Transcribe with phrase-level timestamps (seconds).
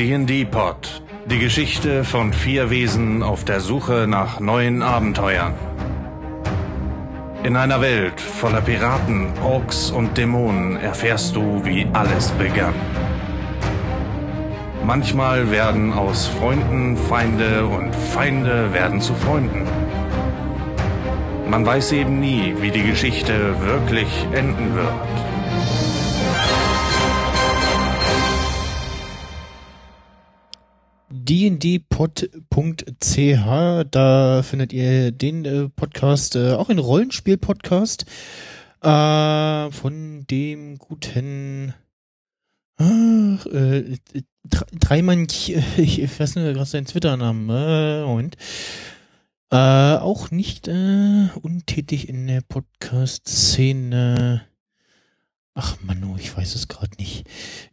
[0.00, 1.02] D&D Pod.
[1.26, 5.52] Die Geschichte von vier Wesen auf der Suche nach neuen Abenteuern.
[7.42, 12.72] In einer Welt voller Piraten, Orks und Dämonen erfährst du, wie alles begann.
[14.86, 19.66] Manchmal werden aus Freunden Feinde und Feinde werden zu Freunden.
[21.50, 25.29] Man weiß eben nie, wie die Geschichte wirklich enden wird.
[31.30, 32.26] dndpod.ch,
[33.88, 38.04] da findet ihr den äh, Podcast, äh, auch ein Rollenspiel-Podcast
[38.82, 41.72] äh, von dem guten
[42.78, 43.96] ach, äh,
[44.42, 45.22] Dreimann,
[45.76, 48.36] ich, weiß nicht gerade seinen Twitter-Namen, äh, Moment.
[49.52, 54.42] Äh, auch nicht äh, untätig in der Podcast-Szene.
[55.54, 57.24] Ach Manu, ich weiß es gerade nicht.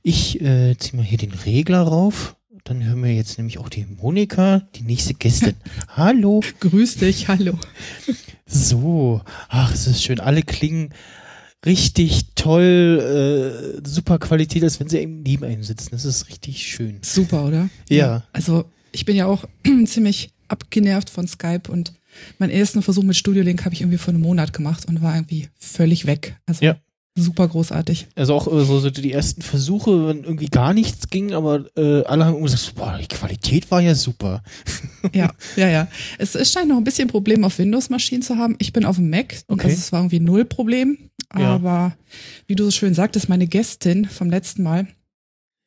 [0.03, 2.35] Ich äh, ziehe mal hier den Regler rauf.
[2.67, 5.55] Dann hören wir jetzt nämlich auch die Monika, die nächste Gästin.
[5.95, 6.41] hallo.
[6.59, 7.57] Grüß dich, hallo.
[8.45, 10.19] So, ach, es ist schön.
[10.19, 10.89] Alle klingen
[11.65, 15.91] richtig toll, äh, super Qualität, als wenn sie eben neben einem sitzen.
[15.91, 16.99] Das ist richtig schön.
[17.03, 17.69] Super, oder?
[17.87, 18.25] Ja.
[18.33, 19.45] Also ich bin ja auch
[19.85, 21.93] ziemlich abgenervt von Skype und
[22.37, 25.15] meinen ersten Versuch mit Studio Link habe ich irgendwie vor einem Monat gemacht und war
[25.15, 26.35] irgendwie völlig weg.
[26.45, 26.75] Also Ja.
[27.17, 28.07] Super großartig.
[28.15, 32.03] Also auch äh, so, so die ersten Versuche, wenn irgendwie gar nichts ging, aber äh,
[32.05, 34.43] alle haben gesagt, boah, die Qualität war ja super.
[35.13, 35.87] Ja, ja, ja.
[36.17, 38.55] Es, es scheint noch ein bisschen Problem auf Windows-Maschinen zu haben.
[38.59, 39.63] Ich bin auf dem Mac, Okay.
[39.67, 40.97] also es war irgendwie null Problem.
[41.37, 41.55] Ja.
[41.55, 41.97] Aber
[42.47, 44.87] wie du so schön sagtest, meine Gästin vom letzten Mal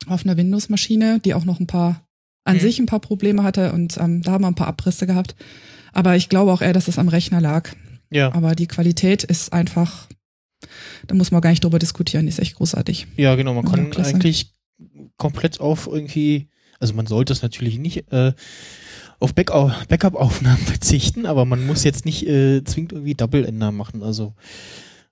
[0.07, 2.07] auf einer Windows-Maschine, die auch noch ein paar,
[2.45, 2.61] an Mhm.
[2.61, 5.35] sich ein paar Probleme hatte und ähm, da haben wir ein paar Abrisse gehabt.
[5.93, 7.71] Aber ich glaube auch eher, dass es am Rechner lag.
[8.11, 8.33] Ja.
[8.33, 10.07] Aber die Qualität ist einfach,
[11.07, 13.07] da muss man gar nicht drüber diskutieren, die ist echt großartig.
[13.17, 14.15] Ja, genau, man kann klasse.
[14.15, 14.53] eigentlich
[15.17, 18.33] komplett auf irgendwie, also man sollte es natürlich nicht äh,
[19.19, 24.03] auf Backup-Aufnahmen verzichten, aber man muss jetzt nicht äh, zwingend irgendwie Double-Ender machen.
[24.03, 24.35] Also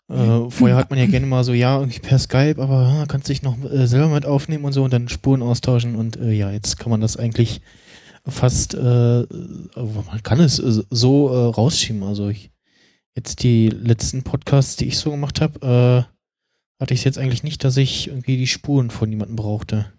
[0.08, 3.28] äh, vorher hat man ja gerne mal so, ja, irgendwie per Skype, aber ah, kannst
[3.28, 6.50] dich noch äh, selber mit aufnehmen und so und dann Spuren austauschen und äh, ja,
[6.50, 7.60] jetzt kann man das eigentlich
[8.26, 12.02] fast, äh, man kann es äh, so äh, rausschieben.
[12.02, 12.50] Also ich,
[13.18, 17.64] jetzt die letzten Podcasts, die ich so gemacht habe, äh, hatte ich jetzt eigentlich nicht,
[17.64, 19.92] dass ich irgendwie die Spuren von jemandem brauchte.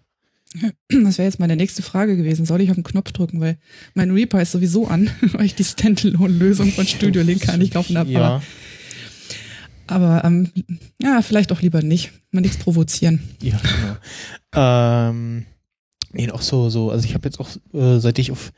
[0.88, 2.44] Das wäre jetzt meine nächste Frage gewesen.
[2.44, 3.40] Soll ich auf den Knopf drücken?
[3.40, 3.58] Weil
[3.94, 7.96] mein Reaper ist sowieso an, weil ich die Standalone-Lösung von Studio Link gar nicht laufen
[7.96, 8.10] habe.
[8.10, 8.42] Ja, Aber,
[9.86, 10.50] aber ähm,
[11.00, 12.10] ja, vielleicht auch lieber nicht.
[12.32, 13.20] Mal nichts provozieren.
[13.40, 13.60] ja,
[14.52, 15.10] genau.
[15.10, 15.46] ähm,
[16.12, 18.52] nee, auch so, so, also ich habe jetzt auch, äh, seit ich auf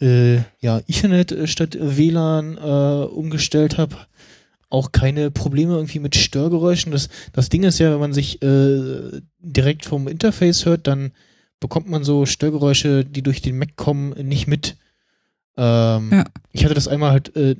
[0.00, 3.96] äh, ja, Ethernet äh, statt WLAN äh, umgestellt habe,
[4.68, 6.92] auch keine Probleme irgendwie mit Störgeräuschen.
[6.92, 11.12] Das, das Ding ist ja, wenn man sich äh, direkt vom Interface hört, dann
[11.60, 14.76] bekommt man so Störgeräusche, die durch den Mac kommen, nicht mit.
[15.56, 16.24] Ähm, Ja.
[16.52, 17.56] Ich hatte das einmal halt, äh,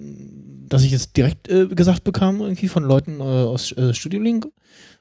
[0.68, 4.48] dass ich es direkt äh, gesagt bekam, irgendwie von Leuten äh, aus äh, Studio Link,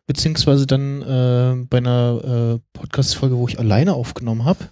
[0.05, 4.69] beziehungsweise dann äh, bei einer äh, Podcast-Folge, wo ich alleine aufgenommen habe.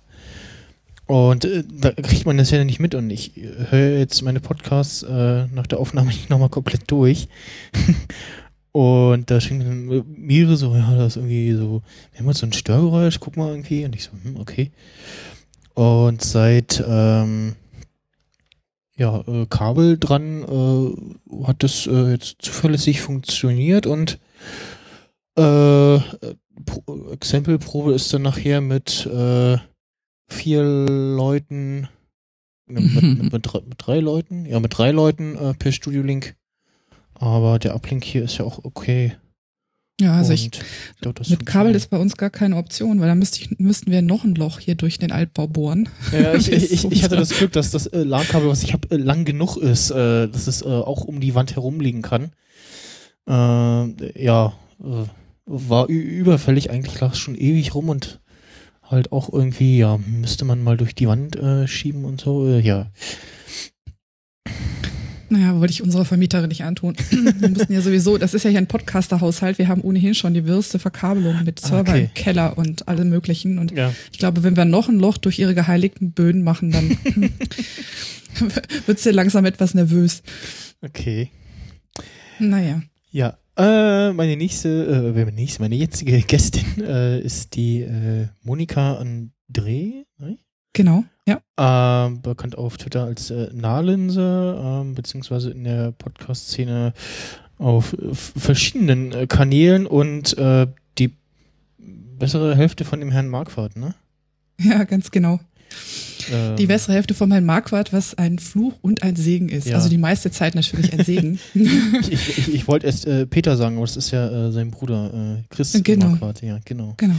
[1.05, 3.33] Und äh, da kriegt man das ja nicht mit und ich
[3.69, 7.27] höre jetzt meine Podcasts äh, nach der Aufnahme nicht nochmal komplett durch.
[8.71, 11.81] und da dann mehrere so, ja, das ist irgendwie so,
[12.11, 13.85] wir haben jetzt so ein Störgeräusch, guck mal irgendwie.
[13.85, 14.71] Und ich so, hm, okay.
[15.73, 17.55] Und seit ähm,
[18.95, 24.19] ja, äh, Kabel dran äh, hat das äh, jetzt zuverlässig funktioniert und
[25.35, 25.99] äh,
[26.65, 29.57] Pro Exempelprobe ist dann nachher mit äh,
[30.27, 31.87] vier Leuten,
[32.67, 36.01] ne, mit, mit, mit, drei, mit drei Leuten, ja, mit drei Leuten äh, per Studio
[36.01, 36.35] Link.
[37.13, 39.15] Aber der Uplink hier ist ja auch okay.
[40.01, 40.49] Ja, also ich,
[41.05, 43.91] Und das mit Kabel ist bei uns gar keine Option, weil dann müsste ich, müssten
[43.91, 45.87] wir noch ein Loch hier durch den Altbau bohren.
[46.11, 48.89] Ja, ich, ich, ich, ich hatte das Glück, dass das äh, LAN-Kabel, was ich habe,
[48.89, 52.31] äh, lang genug ist, äh, dass es äh, auch um die Wand herumliegen kann.
[53.27, 55.05] Äh, ja, äh,
[55.45, 58.19] war überfällig, eigentlich lag es schon ewig rum und
[58.93, 62.59] halt auch irgendwie, ja, müsste man mal durch die Wand äh, schieben und so, äh,
[62.59, 62.91] ja.
[65.29, 66.95] Naja, wollte ich unserer Vermieterin nicht antun.
[67.09, 70.45] Wir mussten ja sowieso, das ist ja hier ein Podcaster-Haushalt, wir haben ohnehin schon die
[70.45, 72.03] wirste Verkabelung mit Ah, Server okay.
[72.03, 73.57] im Keller und allem möglichen.
[73.57, 76.89] Und Ja, ich glaube, wenn wir noch ein Loch durch ihre geheiligten Böden machen, dann
[78.85, 80.21] wird sie langsam etwas nervös.
[80.83, 81.29] okay.
[82.39, 82.81] Naja.
[83.11, 88.99] Ja, äh, meine nächste, äh, meine nächste, meine jetzige Gästin äh, ist die äh, Monika
[88.99, 90.37] André, ne?
[90.73, 91.39] Genau, ja.
[91.57, 96.93] Ähm, bekannt auf Twitter als äh, Nahlinse, ähm, beziehungsweise in der Podcast-Szene
[97.59, 100.67] auf äh, verschiedenen äh, Kanälen und äh,
[100.97, 101.15] die
[101.77, 103.93] bessere Hälfte von dem Herrn Marquardt, ne?
[104.59, 105.39] Ja, ganz genau.
[106.31, 109.67] Ähm, Die bessere Hälfte von meinem Marquardt, was ein Fluch und ein Segen ist.
[109.67, 109.75] Ja.
[109.75, 111.39] Also die meiste Zeit natürlich ein Segen.
[111.53, 111.61] Ich,
[112.11, 115.39] ich, ich, ich wollte erst äh, Peter sagen, aber das ist ja äh, sein Bruder,
[115.39, 116.09] äh, Chris Genau.
[116.09, 116.93] Marquardt, ja, genau.
[116.97, 117.15] genau.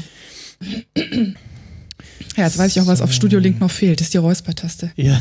[2.37, 3.13] Ja, jetzt weiß ich auch, was auf.
[3.13, 4.01] Studio Link noch fehlt.
[4.01, 4.93] Das ist die Räuspertaste.
[4.97, 5.21] Ja.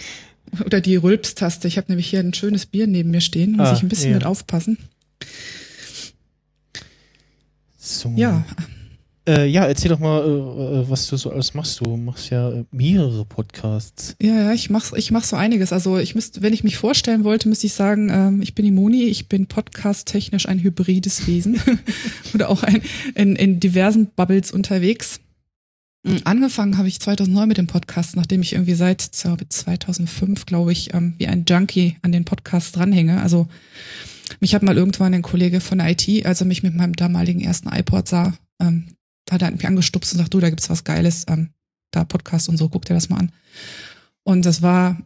[0.64, 1.68] Oder die Rülpstaste.
[1.68, 3.52] Ich habe nämlich hier ein schönes Bier neben mir stehen.
[3.52, 4.16] Muss Ah, ich ein bisschen ja.
[4.16, 4.78] mit aufpassen.
[7.78, 8.12] So.
[8.16, 8.44] Ja,
[9.28, 11.84] Äh, ja, erzähl doch mal, äh, äh, was du so alles machst.
[11.84, 14.16] Du machst ja äh, mehrere Podcasts.
[14.22, 15.70] Ja, ja, ich mach, ich mach so einiges.
[15.70, 18.70] Also ich müsste, wenn ich mich vorstellen wollte, müsste ich sagen, ähm, ich bin die
[18.70, 21.60] Moni, ich bin podcast-technisch ein hybrides Wesen
[22.34, 22.80] oder auch ein,
[23.14, 25.20] in, in diversen Bubbles unterwegs.
[26.04, 30.72] Mhm, Angefangen habe ich 2009 mit dem Podcast, nachdem ich irgendwie seit so, 2005, glaube
[30.72, 33.20] ich, ähm, wie ein Junkie an den Podcast dranhänge.
[33.20, 33.46] Also
[34.40, 37.40] mich hat mal irgendwann ein Kollege von der IT, als er mich mit meinem damaligen
[37.40, 38.86] ersten iPod sah, ähm,
[39.32, 41.50] hat er mich angestupst und sagt, du, da gibt's was Geiles, ähm,
[41.90, 43.32] da Podcast und so, guck dir das mal an.
[44.24, 44.98] Und das war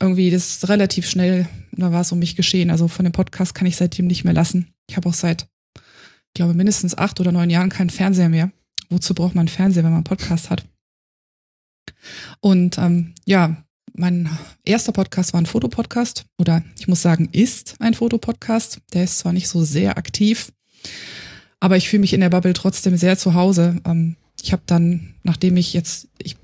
[0.00, 2.70] irgendwie das relativ schnell, da war es um mich geschehen.
[2.70, 4.72] Also von dem Podcast kann ich seitdem nicht mehr lassen.
[4.88, 8.50] Ich habe auch seit, ich glaube, mindestens acht oder neun Jahren keinen Fernseher mehr.
[8.90, 10.66] Wozu braucht man einen Fernseher, wenn man einen Podcast hat?
[12.40, 13.64] Und ähm, ja,
[13.94, 14.28] mein
[14.64, 18.80] erster Podcast war ein Fotopodcast oder ich muss sagen, ist ein Fotopodcast.
[18.92, 20.52] Der ist zwar nicht so sehr aktiv,
[21.62, 23.76] aber ich fühle mich in der Bubble trotzdem sehr zu Hause.
[23.84, 26.36] Ähm, ich habe dann, nachdem ich jetzt, ich,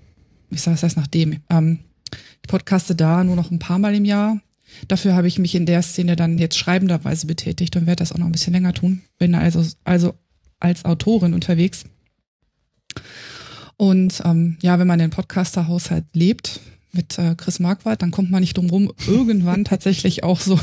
[0.48, 1.80] ich sage, was heißt nachdem, ähm,
[2.12, 4.40] ich podcaste da nur noch ein paar Mal im Jahr.
[4.86, 8.18] Dafür habe ich mich in der Szene dann jetzt schreibenderweise betätigt und werde das auch
[8.18, 9.00] noch ein bisschen länger tun.
[9.18, 10.14] Bin also, also
[10.60, 11.84] als Autorin unterwegs.
[13.76, 16.60] Und ähm, ja, wenn man den Podcaster-Haushalt lebt
[16.92, 20.60] mit äh, Chris Marquardt, dann kommt man nicht drum rum, irgendwann tatsächlich auch so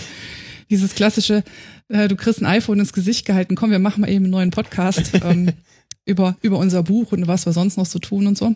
[0.70, 1.44] dieses klassische,
[1.88, 4.52] äh, du kriegst ein iPhone ins Gesicht gehalten, komm, wir machen mal eben einen neuen
[4.52, 5.52] Podcast ähm,
[6.06, 8.56] über, über unser Buch und was wir sonst noch so tun und so.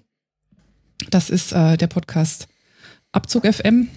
[1.09, 2.47] Das ist äh, der Podcast
[3.11, 3.87] Abzug FM,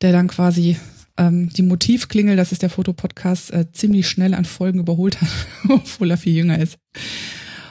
[0.00, 0.76] der dann quasi
[1.18, 5.28] ähm, die Motivklingel, das ist der Fotopodcast, äh, ziemlich schnell an Folgen überholt hat,
[5.68, 6.78] obwohl er viel jünger ist.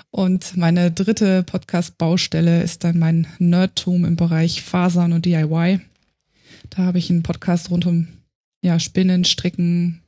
[0.09, 5.81] Und meine dritte Podcast-Baustelle ist dann mein Nerdtum im Bereich Fasern und DIY.
[6.69, 8.07] Da habe ich einen Podcast rund um
[8.61, 10.01] ja, Spinnen, Stricken,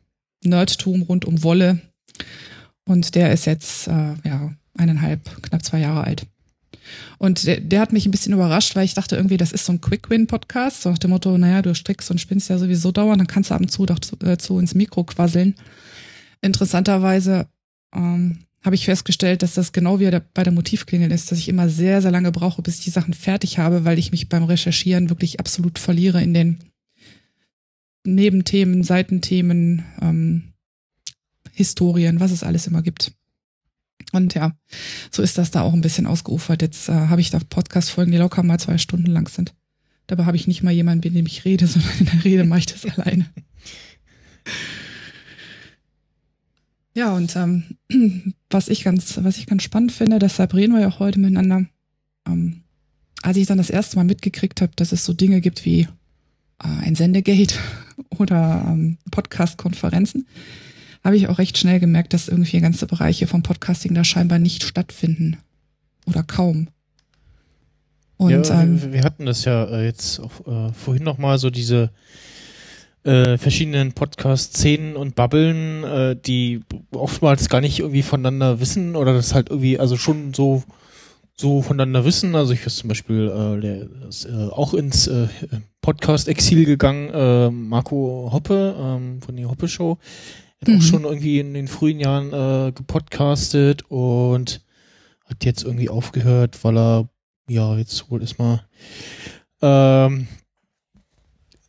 [0.43, 1.79] Nerdtum rund um Wolle.
[2.85, 6.25] Und der ist jetzt äh, ja eineinhalb, knapp zwei Jahre alt.
[7.17, 9.73] Und der, der hat mich ein bisschen überrascht, weil ich dachte irgendwie, das ist so
[9.73, 13.27] ein Quick-Win-Podcast, so nach dem Motto, naja, du strickst und spinnst ja sowieso dauernd, dann
[13.27, 15.55] kannst du ab und zu doch zu, äh, zu ins Mikro quasseln.
[16.41, 17.47] Interessanterweise
[17.93, 21.69] ähm, habe ich festgestellt, dass das genau wie bei der Motivklingel ist, dass ich immer
[21.69, 25.09] sehr, sehr lange brauche, bis ich die Sachen fertig habe, weil ich mich beim Recherchieren
[25.09, 26.57] wirklich absolut verliere in den
[28.05, 30.53] Nebenthemen, Seitenthemen, ähm,
[31.51, 33.13] Historien, was es alles immer gibt.
[34.11, 34.55] Und ja,
[35.11, 36.61] so ist das da auch ein bisschen ausgeufert.
[36.61, 39.53] Jetzt äh, habe ich da Podcast-Folgen, die locker mal zwei Stunden lang sind.
[40.07, 42.59] Dabei habe ich nicht mal jemanden, mit dem ich rede, sondern in der Rede mache
[42.59, 43.29] ich das alleine.
[46.95, 47.63] Ja, und ähm,
[48.49, 51.65] was ich ganz, was ich ganz spannend finde, deshalb reden wir ja auch heute miteinander.
[52.27, 52.63] Ähm,
[53.21, 55.87] als ich dann das erste Mal mitgekriegt habe, dass es so Dinge gibt wie
[56.67, 57.55] ein Sendegate
[58.17, 60.27] oder ähm, Podcast-Konferenzen,
[61.03, 64.63] habe ich auch recht schnell gemerkt, dass irgendwie ganze Bereiche vom Podcasting da scheinbar nicht
[64.63, 65.37] stattfinden.
[66.05, 66.67] Oder kaum.
[68.17, 71.49] Und ja, ähm, wir- hatten das ja äh, jetzt auch, äh, vorhin noch mal so
[71.49, 71.91] diese
[73.05, 76.59] äh, verschiedenen Podcast-Szenen und Bubblen, äh, die
[76.91, 80.63] oftmals gar nicht irgendwie voneinander wissen oder das halt irgendwie, also schon so
[81.39, 82.35] so voneinander wissen.
[82.35, 85.27] Also ich weiß zum Beispiel, äh, der ist äh, auch ins äh,
[85.81, 89.97] Podcast-Exil gegangen, äh, Marco Hoppe ähm, von der Hoppe Show.
[90.59, 90.77] Hat Mhm.
[90.77, 94.61] auch schon irgendwie in den frühen Jahren äh, gepodcastet und
[95.25, 97.09] hat jetzt irgendwie aufgehört, weil er
[97.47, 98.65] ja jetzt wohl erstmal
[99.61, 100.27] ähm,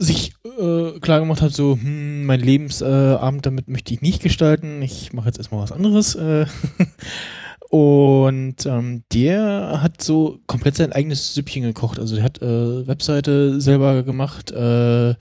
[0.00, 4.82] sich äh, klar gemacht hat, so, hm, mein Lebensabend äh, damit möchte ich nicht gestalten,
[4.82, 6.16] ich mache jetzt erstmal was anderes.
[6.16, 6.46] Äh,
[7.70, 12.00] und ähm, der hat so komplett sein eigenes Süppchen gekocht.
[12.00, 15.14] Also der hat äh, Webseite selber gemacht, äh,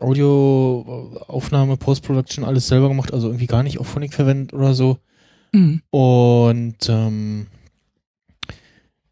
[0.00, 4.98] Audioaufnahme, Post-Production, alles selber gemacht, also irgendwie gar nicht auf Phonic verwendet oder so.
[5.52, 7.48] mh, Und ähm,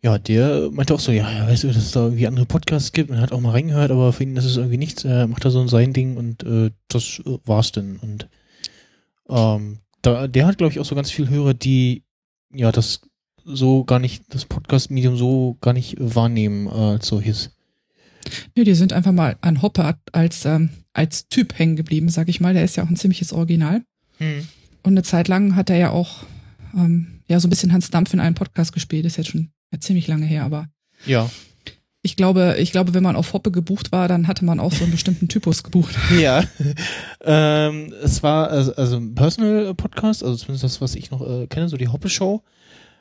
[0.03, 2.93] ja, der meinte auch so, ja, ja, weißt du, dass es da irgendwie andere Podcasts
[2.93, 5.05] gibt und er hat auch mal reingehört, aber für ihn ist es irgendwie nichts.
[5.05, 7.97] Er macht da so sein Ding und äh, das äh, war's denn.
[7.99, 8.29] Und
[9.29, 12.06] ähm, da, der hat, glaube ich, auch so ganz viel Hörer, die
[12.53, 13.01] ja das
[13.45, 17.51] so gar nicht, das Podcast-Medium so gar nicht wahrnehmen äh, als solches.
[18.57, 22.41] Nee, die sind einfach mal an Hoppe als, ähm, als Typ hängen geblieben, sag ich
[22.41, 22.55] mal.
[22.55, 23.83] Der ist ja auch ein ziemliches Original.
[24.83, 26.25] Und eine Zeit lang hat er ja auch
[26.75, 29.05] ähm, ja so ein bisschen Hans Dampf in einem Podcast gespielt.
[29.05, 30.69] ist jetzt schon ja, ziemlich lange her, aber
[31.07, 31.31] Ja.
[32.07, 34.85] Ich glaube, ich glaube, wenn man auf Hoppe gebucht war, dann hatte man auch so
[34.85, 35.95] einen bestimmten Typus gebucht.
[36.17, 36.45] Ja.
[37.25, 41.49] ähm, es war also, also ein Personal Podcast, also zumindest das, was ich noch äh,
[41.49, 42.43] kenne, so die Hoppe Show.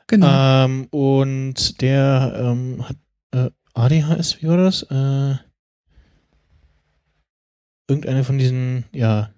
[0.08, 0.26] Genau.
[0.28, 2.96] Ähm, und der ähm, hat
[3.30, 4.82] äh, ADHS, wie war das?
[4.82, 5.36] Äh,
[7.88, 9.30] irgendeine von diesen, ja,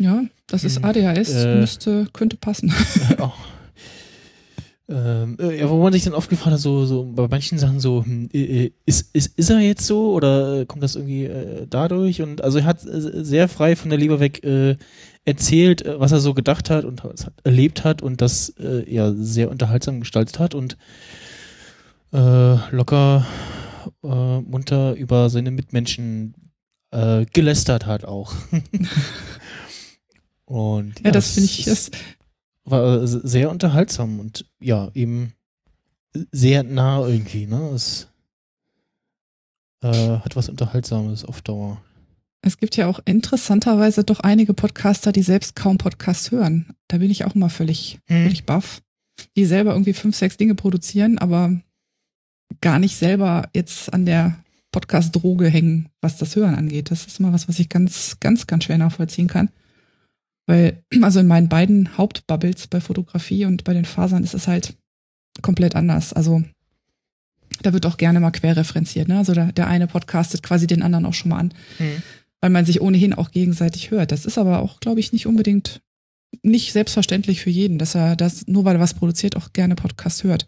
[0.00, 2.74] ja, das ist ADHS, äh, müsste, könnte passen.
[3.18, 3.32] oh.
[4.86, 7.80] Ähm, äh, ja, wo man sich dann oft gefragt hat, so, so bei manchen Sachen
[7.80, 8.28] so, hm,
[8.84, 12.20] ist, ist, ist er jetzt so oder äh, kommt das irgendwie äh, dadurch?
[12.20, 14.76] Und also er hat äh, sehr frei von der Leber weg äh,
[15.24, 18.84] erzählt, äh, was er so gedacht hat und was er erlebt hat und das äh,
[18.92, 20.76] ja sehr unterhaltsam gestaltet hat und
[22.70, 23.26] locker
[24.02, 26.34] munter über seine Mitmenschen
[27.32, 28.32] gelästert hat auch.
[30.44, 31.90] und ja, das finde ich, das,
[32.64, 35.32] war äh, sehr unterhaltsam und ja, eben
[36.32, 37.70] sehr nah irgendwie, ne?
[37.74, 38.08] Es
[39.82, 41.82] äh, hat was Unterhaltsames auf Dauer.
[42.42, 46.74] es gibt ja auch interessanterweise doch einige Podcaster, die selbst kaum Podcasts hören.
[46.88, 48.24] Da bin ich auch immer völlig, Hm.
[48.24, 48.80] völlig baff.
[49.36, 51.60] Die selber irgendwie fünf, sechs Dinge produzieren, aber
[52.60, 54.38] gar nicht selber jetzt an der
[54.72, 56.90] Podcast-Droge hängen, was das Hören angeht.
[56.90, 59.50] Das ist immer was, was ich ganz, ganz, ganz schwer nachvollziehen kann.
[60.46, 64.74] Weil, also in meinen beiden Hauptbubbles bei Fotografie und bei den Fasern ist es halt
[65.42, 66.12] komplett anders.
[66.12, 66.42] Also
[67.62, 69.08] da wird auch gerne mal querreferenziert.
[69.08, 69.18] Ne?
[69.18, 71.54] Also der, der eine podcastet quasi den anderen auch schon mal an,
[72.40, 74.12] weil man sich ohnehin auch gegenseitig hört.
[74.12, 75.80] Das ist aber auch, glaube ich, nicht unbedingt
[76.42, 80.24] nicht selbstverständlich für jeden, dass er das, nur weil er was produziert, auch gerne Podcast
[80.24, 80.46] hört.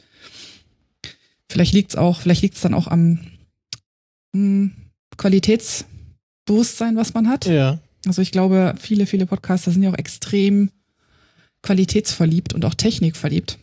[1.48, 3.20] Vielleicht liegt's auch, vielleicht liegt's dann auch am
[4.34, 4.72] hm,
[5.16, 7.46] Qualitätsbewusstsein, was man hat.
[7.46, 7.78] Ja.
[8.06, 10.70] Also ich glaube, viele, viele Podcaster sind ja auch extrem
[11.62, 13.58] qualitätsverliebt und auch technikverliebt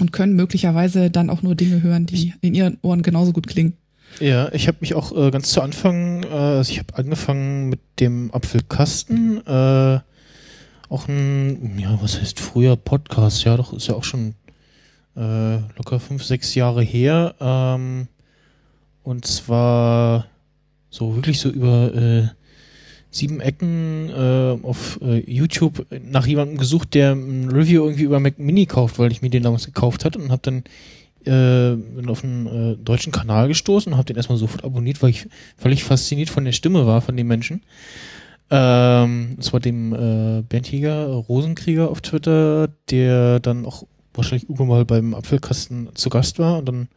[0.00, 3.74] und können möglicherweise dann auch nur Dinge hören, die in ihren Ohren genauso gut klingen.
[4.20, 7.80] Ja, ich habe mich auch äh, ganz zu Anfang, äh, also ich habe angefangen mit
[8.00, 10.00] dem Apfelkasten, äh,
[10.88, 14.34] auch ein, ja, was heißt früher Podcast, ja, doch, ist ja auch schon
[15.14, 17.34] äh, locker fünf, sechs Jahre her.
[17.40, 18.08] Ähm,
[19.02, 20.26] und zwar
[20.90, 22.28] so wirklich so über äh,
[23.10, 28.38] sieben Ecken äh, auf äh, YouTube nach jemandem gesucht, der ein Review irgendwie über Mac
[28.38, 30.64] Mini kauft, weil ich mir den damals gekauft hatte und habe dann
[31.24, 35.10] äh, bin auf einen äh, deutschen Kanal gestoßen und habe den erstmal sofort abonniert, weil
[35.10, 37.62] ich völlig fasziniert von der Stimme war von dem Menschen.
[38.50, 43.84] Ähm, das war dem äh, Bernd Jäger, Rosenkrieger auf Twitter, der dann auch
[44.14, 46.88] wahrscheinlich irgendwann mal beim Apfelkasten zu Gast war und dann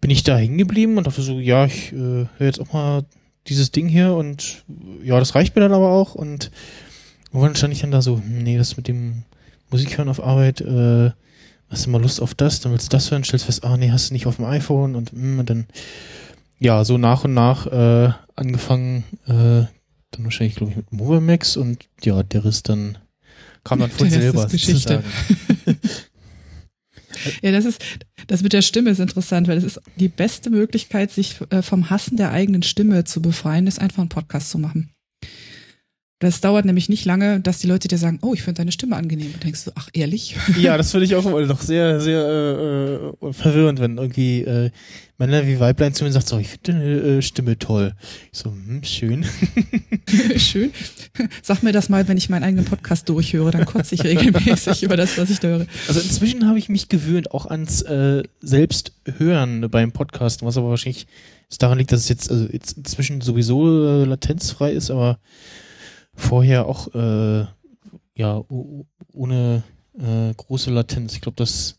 [0.00, 3.04] bin ich da hängen geblieben und dachte so, ja, ich äh, höre jetzt auch mal
[3.48, 4.64] dieses Ding hier und
[5.02, 6.50] ja, das reicht mir dann aber auch und
[7.32, 9.24] irgendwann stand ich dann da so, hm, nee, das mit dem
[9.70, 11.10] Musik hören auf Arbeit, äh,
[11.68, 13.90] hast du mal Lust auf das, dann willst du das hören, stellst fest, ah nee,
[13.90, 15.66] hast du nicht auf dem iPhone und, mm, und dann
[16.58, 19.66] ja, so nach und nach äh, angefangen, äh,
[20.10, 22.98] dann wahrscheinlich, glaube ich, mit Movimax und ja, der Rest dann
[23.64, 24.46] kam dann von selber.
[24.46, 25.02] ist Geschichte.
[27.42, 27.82] Ja, das ist,
[28.26, 31.90] das mit der Stimme ist interessant, weil es ist die beste Möglichkeit, sich äh, vom
[31.90, 34.95] Hassen der eigenen Stimme zu befreien, ist einfach einen Podcast zu machen.
[36.18, 38.96] Das dauert nämlich nicht lange, dass die Leute dir sagen, oh, ich finde deine Stimme
[38.96, 39.34] angenehm.
[39.34, 40.34] Und denkst du, ach, ehrlich?
[40.58, 44.70] ja, das finde ich auch immer noch sehr, sehr äh, äh, verwirrend, wenn irgendwie äh,
[45.18, 47.92] Männer wie Weiblein zu mir sagt, so, ich finde deine äh, Stimme toll.
[48.32, 49.26] Ich so, hm, schön.
[50.36, 50.72] Schön.
[51.42, 54.96] Sag mir das mal, wenn ich meinen eigenen Podcast durchhöre, dann kotze ich regelmäßig über
[54.96, 55.66] das, was ich da höre.
[55.88, 61.06] Also inzwischen habe ich mich gewöhnt, auch ans äh, Selbsthören beim Podcasten, was aber wahrscheinlich
[61.58, 65.18] daran liegt, dass es jetzt, also jetzt inzwischen sowieso äh, latenzfrei ist, aber
[66.16, 67.46] vorher auch äh,
[68.16, 68.44] ja
[69.12, 69.62] ohne
[69.98, 71.14] äh, große Latenz.
[71.14, 71.78] Ich glaube, das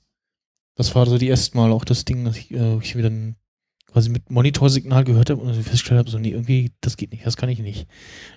[0.78, 3.10] das war so die erste Mal auch das Ding, dass ich, äh, wo ich wieder
[3.10, 3.36] dann
[3.88, 7.36] quasi mit Monitorsignal gehört habe und festgestellt habe, so nee, irgendwie, das geht nicht, das
[7.36, 7.88] kann ich nicht.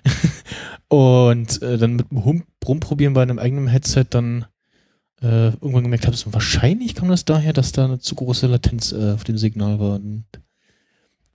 [0.87, 4.45] und äh, dann mit dem rumprobieren bei einem eigenen Headset dann
[5.21, 8.91] äh, irgendwann gemerkt habe, so, wahrscheinlich kam das daher, dass da eine zu große Latenz
[8.91, 9.95] äh, auf dem Signal war.
[9.95, 10.25] Und,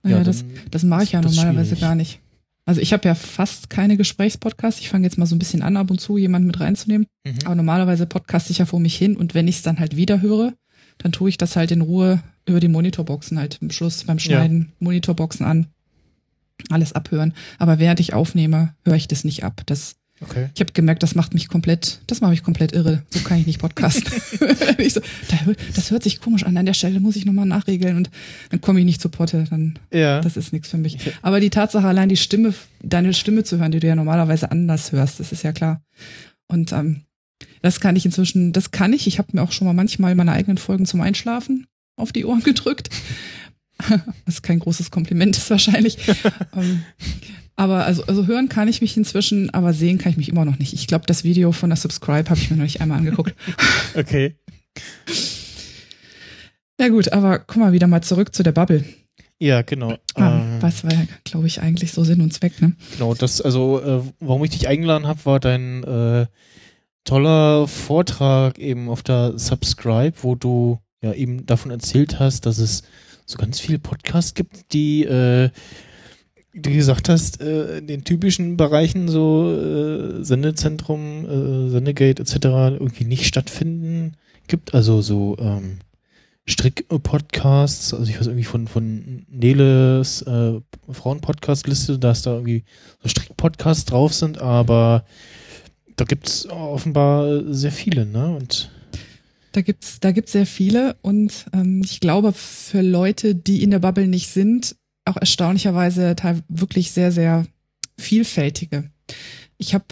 [0.03, 1.81] Ja, das, dann das mache ich ja das normalerweise schwierig.
[1.81, 2.19] gar nicht.
[2.67, 4.81] Also ich habe ja fast keine Gesprächspodcasts.
[4.81, 7.07] Ich fange jetzt mal so ein bisschen an, ab und zu jemanden mit reinzunehmen.
[7.25, 7.37] Mhm.
[7.45, 10.21] Aber normalerweise podcaste ich ja vor mich hin und wenn ich es dann halt wieder
[10.21, 10.53] höre,
[10.97, 14.73] dann tue ich das halt in Ruhe über die Monitorboxen halt im Schluss beim Schneiden,
[14.79, 15.67] Monitorboxen an,
[16.69, 17.33] alles abhören.
[17.57, 19.61] Aber während ich aufnehme, höre ich das nicht ab.
[19.65, 20.49] Das, Okay.
[20.55, 23.03] ich habe gemerkt, das macht mich komplett, das macht mich komplett irre.
[23.09, 24.11] So kann ich nicht podcasten.
[24.79, 25.01] ich so,
[25.75, 26.57] das hört sich komisch an.
[26.57, 28.09] An der Stelle muss ich nochmal nachregeln und
[28.49, 29.43] dann komme ich nicht zu Potte.
[29.49, 30.21] Dann Ja.
[30.21, 30.97] das ist nichts für mich.
[31.21, 34.91] Aber die Tatsache allein die Stimme, deine Stimme zu hören, die du ja normalerweise anders
[34.91, 35.81] hörst, das ist ja klar.
[36.47, 37.01] Und ähm,
[37.61, 39.05] Das kann ich inzwischen, das kann ich.
[39.07, 42.41] Ich habe mir auch schon mal manchmal meine eigenen Folgen zum Einschlafen auf die Ohren
[42.41, 42.89] gedrückt.
[44.25, 45.97] Was kein großes Kompliment ist wahrscheinlich.
[46.55, 46.83] ähm,
[47.55, 50.59] aber also, also hören kann ich mich inzwischen, aber sehen kann ich mich immer noch
[50.59, 50.73] nicht.
[50.73, 53.35] Ich glaube, das Video von der Subscribe habe ich mir noch nicht einmal angeguckt.
[53.95, 54.35] Okay.
[56.79, 58.83] Ja gut, aber komm mal wieder mal zurück zu der Bubble.
[59.39, 59.97] Ja, genau.
[60.15, 62.73] Ah, Ähm, was war ja, glaube ich, eigentlich so Sinn und Zweck, ne?
[62.93, 66.27] Genau, das, also, äh, warum ich dich eingeladen habe, war dein äh,
[67.03, 72.83] toller Vortrag eben auf der Subscribe, wo du ja eben davon erzählt hast, dass es
[73.27, 75.49] so ganz viele Podcasts gibt, die, äh,
[76.53, 82.35] du gesagt hast, äh, in den typischen Bereichen so äh, Sendezentrum, äh, Sendegate etc.
[82.79, 84.13] irgendwie nicht stattfinden
[84.47, 84.73] gibt.
[84.73, 85.79] Also so ähm,
[86.45, 92.63] Strick-Podcasts, also ich weiß irgendwie von, von Neles äh, Frauen-Podcast-Liste, dass da irgendwie
[93.03, 95.03] so Strick-Podcasts drauf sind, aber
[95.97, 98.37] da gibt's offenbar sehr viele, ne?
[98.37, 98.71] Und
[99.57, 103.79] Da gibt's, da gibt's sehr viele und ähm, ich glaube, für Leute, die in der
[103.79, 106.15] Bubble nicht sind, auch erstaunlicherweise
[106.47, 107.47] wirklich sehr, sehr
[107.97, 108.91] vielfältige.
[109.57, 109.85] Ich habe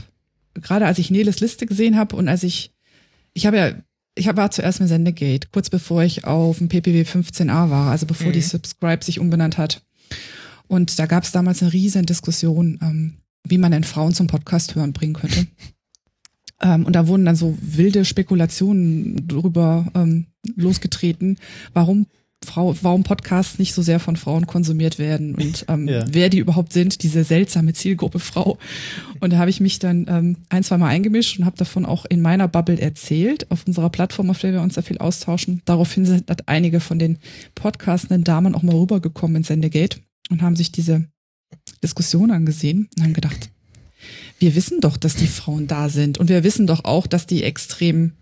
[0.54, 2.74] gerade als ich Neles Liste gesehen habe und als ich,
[3.34, 3.74] ich habe ja,
[4.14, 8.06] ich hab- war zuerst mit Sendegate, kurz bevor ich auf dem PPW 15a war, also
[8.06, 8.34] bevor Mhm.
[8.34, 9.82] die Subscribe sich umbenannt hat.
[10.68, 13.18] Und da gab's damals eine riesen Diskussion, ähm,
[13.48, 15.48] wie man denn Frauen zum Podcast hören bringen könnte.
[16.62, 21.38] Ähm, und da wurden dann so wilde Spekulationen drüber ähm, losgetreten,
[21.74, 22.08] warum
[22.44, 26.06] Frau, warum Podcasts nicht so sehr von Frauen konsumiert werden und ähm, Ja.
[26.08, 28.60] wer die überhaupt sind, diese seltsame Zielgruppe Frau.
[29.20, 32.06] Und da habe ich mich dann ähm, ein, zwei Mal eingemischt und habe davon auch
[32.06, 35.62] in meiner Bubble erzählt, auf unserer Plattform, auf der wir uns sehr viel austauschen.
[35.66, 37.18] Daraufhin sind hat einige von den
[37.56, 41.06] podcastenden Damen auch mal rübergekommen in Sendegate und haben sich diese
[41.84, 43.50] Diskussion angesehen und haben gedacht,
[44.40, 47.44] wir wissen doch, dass die Frauen da sind und wir wissen doch auch, dass die
[47.44, 48.14] extrem,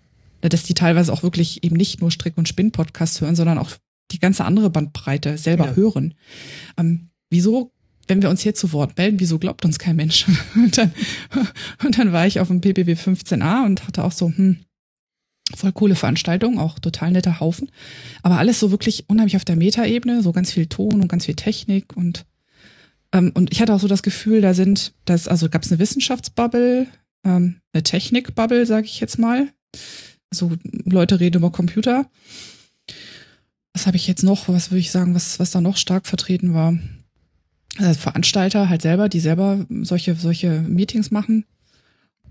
[0.42, 3.72] dass die teilweise auch wirklich eben nicht nur Strick- und Spinn-Podcasts hören, sondern auch
[4.12, 5.76] die ganze andere Bandbreite selber Ja.
[5.76, 6.14] hören.
[6.78, 7.72] Ähm, wieso,
[8.08, 10.26] wenn wir uns hier zu Wort melden, wieso glaubt uns kein Mensch?
[10.56, 10.94] Und dann,
[11.86, 14.58] und dann war ich auf dem PPW 15a und hatte auch so, hm,
[15.56, 17.70] voll coole Veranstaltung, auch total netter Haufen,
[18.22, 21.36] aber alles so wirklich unheimlich auf der Metaebene, so ganz viel Ton und ganz viel
[21.36, 22.26] Technik und
[23.14, 26.88] und ich hatte auch so das Gefühl, da sind, das, also gab es eine Wissenschaftsbubble,
[27.24, 29.50] ähm, eine Technikbubble, sage ich jetzt mal.
[30.34, 30.52] So
[30.86, 32.10] Leute reden über Computer.
[33.74, 34.50] Was habe ich jetzt noch?
[34.50, 36.78] Was würde ich sagen, was, was da noch stark vertreten war?
[37.78, 41.46] Also Veranstalter halt selber, die selber solche, solche Meetings machen.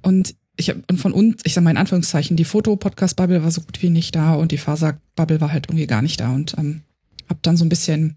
[0.03, 3.63] Und ich habe und von uns, ich sag mal in Anführungszeichen, die Foto-Podcast-Bubble war so
[3.63, 6.33] gut wie nicht da und die Faser-Bubble war halt irgendwie gar nicht da.
[6.33, 6.83] Und ähm,
[7.29, 8.17] habe dann so ein bisschen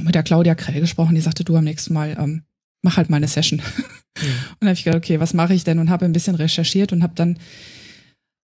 [0.00, 2.42] mit der Claudia Krell gesprochen, die sagte, du am nächsten Mal ähm,
[2.82, 3.60] mach halt mal eine Session.
[4.18, 5.78] Und dann habe ich gedacht, okay, was mache ich denn?
[5.78, 7.38] Und habe ein bisschen recherchiert und habe dann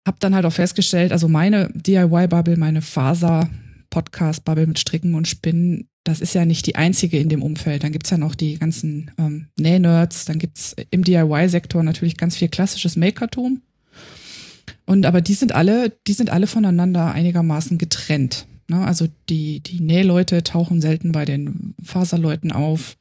[0.08, 6.22] hab dann halt auch festgestellt, also meine DIY-Bubble, meine Faser-Podcast-Bubble mit Stricken und Spinnen, das
[6.22, 7.84] ist ja nicht die einzige in dem Umfeld.
[7.84, 12.48] Dann gibt's ja noch die ganzen ähm, Näh-Nerds, dann gibt's im DIY-Sektor natürlich ganz viel
[12.48, 13.62] klassisches Makertum.
[14.86, 18.48] Und aber die sind alle, die sind alle voneinander einigermaßen getrennt.
[18.68, 18.86] Ne?
[18.86, 22.98] Also die, die Nähleute tauchen selten bei den Faserleuten auf.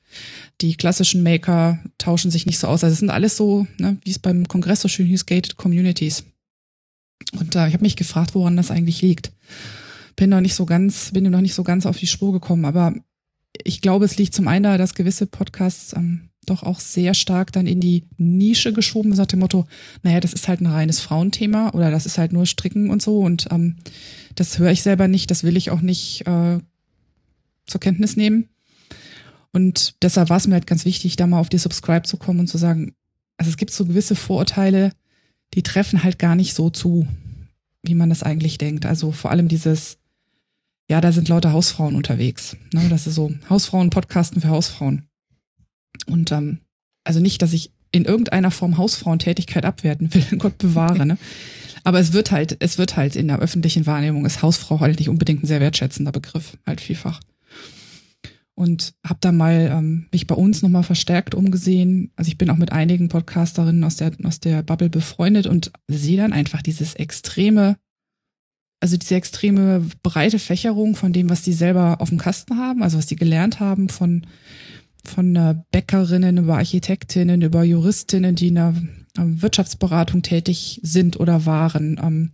[0.61, 2.85] Die klassischen Maker tauschen sich nicht so aus.
[2.85, 6.25] Also es sind alles so, ne, wie es beim Kongress so schön hieß, gated communities.
[7.33, 9.33] Und äh, ich habe mich gefragt, woran das eigentlich liegt.
[10.15, 12.95] Bin noch nicht so ganz, bin noch nicht so ganz auf die Spur gekommen, aber
[13.65, 17.53] ich glaube, es liegt zum einen daran, dass gewisse Podcasts ähm, doch auch sehr stark
[17.53, 19.67] dann in die Nische geschoben nach dem Motto,
[20.03, 23.21] naja, das ist halt ein reines Frauenthema oder das ist halt nur Stricken und so
[23.21, 23.77] und ähm,
[24.35, 26.59] das höre ich selber nicht, das will ich auch nicht äh,
[27.67, 28.49] zur Kenntnis nehmen.
[29.53, 32.41] Und deshalb war es mir halt ganz wichtig, da mal auf die Subscribe zu kommen
[32.41, 32.95] und zu sagen,
[33.39, 34.93] also es gibt so gewisse Vorurteile,
[35.55, 37.07] die treffen halt gar nicht so zu,
[37.83, 38.85] wie man das eigentlich denkt.
[38.85, 39.99] Also vor allem dieses,
[40.89, 42.57] ja, da sind lauter Hausfrauen unterwegs.
[42.73, 42.89] Ne?
[42.89, 45.09] Das ist so Hausfrauen, Podcasten für Hausfrauen.
[46.07, 46.59] Und ähm,
[47.05, 51.19] also nicht, dass ich in irgendeiner Form Hausfrauentätigkeit abwerten will, Gott bewahre, ne?
[51.85, 55.09] Aber es wird halt, es wird halt in der öffentlichen Wahrnehmung ist Hausfrau halt nicht
[55.09, 57.21] unbedingt ein sehr wertschätzender Begriff, halt vielfach.
[58.57, 62.11] Und habe da mal ähm, mich bei uns nochmal verstärkt umgesehen.
[62.17, 66.17] Also ich bin auch mit einigen Podcasterinnen aus der, aus der Bubble befreundet und sehe
[66.17, 67.77] dann einfach dieses extreme,
[68.81, 72.99] also diese extreme breite Fächerung von dem, was die selber auf dem Kasten haben, also
[72.99, 74.27] was die gelernt haben von,
[75.09, 78.75] von Bäckerinnen über Architektinnen, über Juristinnen, die in der
[79.19, 82.01] ähm, Wirtschaftsberatung tätig sind oder waren.
[82.03, 82.33] Ähm,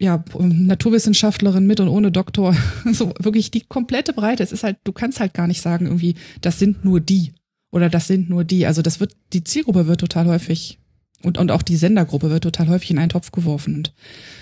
[0.00, 2.54] ja, Naturwissenschaftlerin mit und ohne Doktor.
[2.92, 4.42] So wirklich die komplette Breite.
[4.42, 7.32] Es ist halt, du kannst halt gar nicht sagen, irgendwie, das sind nur die
[7.70, 8.66] oder das sind nur die.
[8.66, 10.78] Also das wird, die Zielgruppe wird total häufig
[11.22, 13.74] Und, und auch die Sendergruppe wird total häufig in einen Topf geworfen.
[13.76, 13.94] Und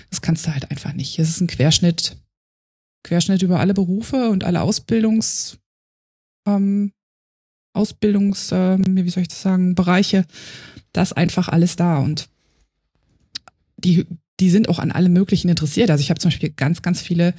[0.09, 1.17] das kannst du halt einfach nicht.
[1.19, 2.17] Es ist ein Querschnitt,
[3.03, 5.57] Querschnitt über alle Berufe und alle Ausbildungs,
[6.47, 6.91] ähm,
[7.73, 10.25] Ausbildungs, äh, wie soll ich das sagen, Bereiche.
[10.93, 11.99] Da ist einfach alles da.
[11.99, 12.27] Und
[13.77, 14.05] die,
[14.39, 15.91] die sind auch an allem Möglichen interessiert.
[15.91, 17.33] Also ich habe zum Beispiel ganz, ganz viele,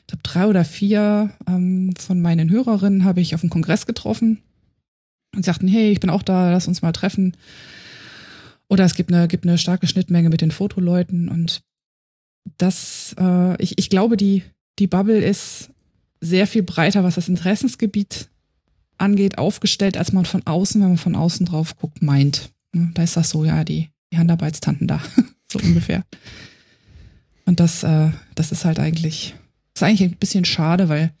[0.00, 4.42] ich glaube drei oder vier ähm, von meinen Hörerinnen habe ich auf dem Kongress getroffen
[5.34, 7.36] und sagten, hey, ich bin auch da, lass uns mal treffen.
[8.68, 11.62] Oder es gibt eine, gibt eine starke Schnittmenge mit den Fotoleuten und
[12.58, 14.42] das, äh, ich, ich glaube, die,
[14.78, 15.70] die Bubble ist
[16.20, 18.28] sehr viel breiter, was das Interessensgebiet
[18.98, 22.50] angeht, aufgestellt, als man von außen, wenn man von außen drauf guckt, meint.
[22.72, 25.00] Da ist das so, ja, die, die Handarbeitstanten da,
[25.52, 26.04] so ungefähr.
[27.46, 29.34] Und das, äh, das ist halt eigentlich,
[29.74, 31.12] ist eigentlich ein bisschen schade, weil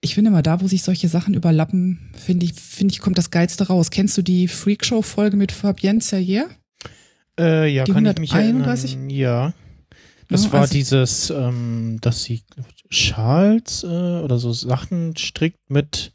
[0.00, 3.30] ich finde mal, da, wo sich solche Sachen überlappen, finde ich, finde ich, kommt das
[3.30, 3.90] Geilste raus.
[3.90, 6.48] Kennst du die Freakshow-Folge mit Fabienne Serrier?
[7.38, 8.92] Äh, ja, Die kann ich mich 131?
[8.92, 9.10] erinnern.
[9.10, 9.54] Ja.
[10.28, 12.42] Das Ja, war also- dieses, ähm, dass sie
[12.90, 16.12] Schals äh, oder so Sachen strickt mit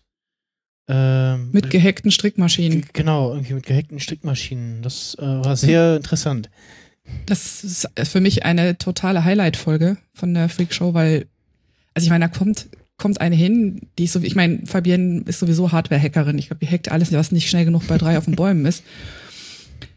[0.88, 2.86] ähm, Mit gehackten Strickmaschinen.
[2.94, 4.82] Genau, irgendwie mit gehackten Strickmaschinen.
[4.82, 6.50] Das äh, war sehr interessant.
[7.26, 11.28] Das ist für mich eine totale Highlight-Folge von der Freakshow, weil,
[11.94, 12.68] also ich meine, da kommt,
[12.98, 16.38] kommt eine hin, die ist so, ich meine, Fabienne ist sowieso Hardware-Hackerin.
[16.38, 18.84] Ich glaube, die hackt alles, was nicht schnell genug bei drei auf den Bäumen ist.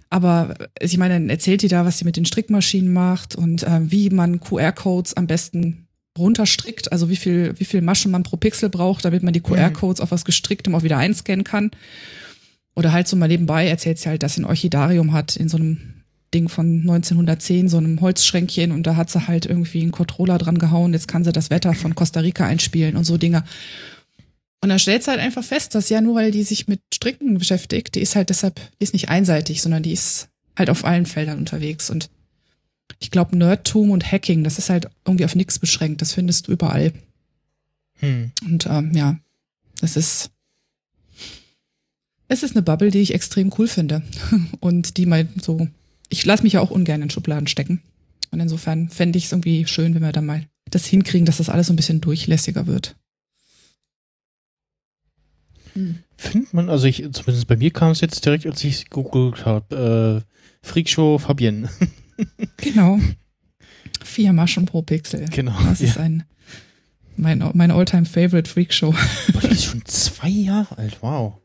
[0.09, 3.65] Aber also ich meine, dann erzählt die da, was sie mit den Strickmaschinen macht und
[3.65, 5.86] äh, wie man QR-Codes am besten
[6.19, 10.01] runterstrickt, also wie viel, wie viel Maschen man pro Pixel braucht, damit man die QR-Codes
[10.01, 11.71] auf was Gestricktem auch wieder einscannen kann.
[12.75, 15.57] Oder halt so mal nebenbei erzählt sie halt, dass sie ein Orchidarium hat in so
[15.57, 20.39] einem Ding von 1910, so einem Holzschränkchen und da hat sie halt irgendwie einen Controller
[20.39, 23.45] dran gehauen, jetzt kann sie das Wetter von Costa Rica einspielen und so Dinge.
[24.61, 27.39] Und dann stellt sie halt einfach fest, dass ja nur weil die sich mit Stricken
[27.39, 31.07] beschäftigt, die ist halt deshalb, die ist nicht einseitig, sondern die ist halt auf allen
[31.07, 32.11] Feldern unterwegs und
[32.99, 36.53] ich glaube, Nerdtum und Hacking, das ist halt irgendwie auf nichts beschränkt, das findest du
[36.53, 36.93] überall.
[38.01, 38.33] Hm.
[38.45, 39.19] Und ähm, ja,
[39.81, 40.31] das ist
[42.29, 44.03] es ist eine Bubble, die ich extrem cool finde
[44.61, 45.69] und die mal so.
[46.09, 47.83] Ich lasse mich ja auch ungern in Schubladen stecken.
[48.31, 51.49] Und insofern fände ich es irgendwie schön, wenn wir dann mal das hinkriegen, dass das
[51.49, 52.97] alles so ein bisschen durchlässiger wird.
[56.17, 60.25] Findet man, also ich, zumindest bei mir kam es jetzt direkt, als ich gegoogelt habe,
[60.25, 61.69] äh, Freakshow Fabienne.
[62.59, 62.99] Genau.
[64.05, 65.27] Vier Maschen pro Pixel.
[65.31, 65.59] genau.
[65.65, 66.25] Das ist ein
[67.17, 68.95] mein, meine Alltime favorite Freak Show.
[69.35, 71.39] Oh, die ist schon zwei Jahre alt, wow.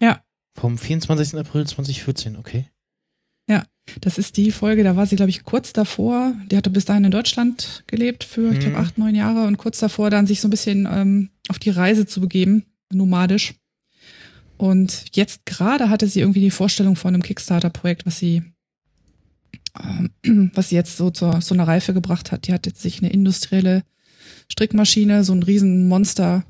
[0.00, 0.22] Ja.
[0.54, 1.38] Vom 24.
[1.38, 2.66] April 2014, okay.
[4.02, 6.34] Das ist die Folge, da war sie, glaube ich, kurz davor.
[6.50, 8.82] Die hatte bis dahin in Deutschland gelebt für, ich glaube, Mhm.
[8.84, 12.04] acht, neun Jahre und kurz davor dann sich so ein bisschen ähm, auf die Reise
[12.04, 13.54] zu begeben, nomadisch.
[14.58, 18.42] Und jetzt gerade hatte sie irgendwie die Vorstellung von einem Kickstarter-Projekt, was sie,
[20.54, 22.46] was sie jetzt so zur so einer Reife gebracht hat.
[22.46, 23.82] Die hat jetzt sich eine industrielle
[24.50, 26.44] Strickmaschine, so ein Riesenmonster,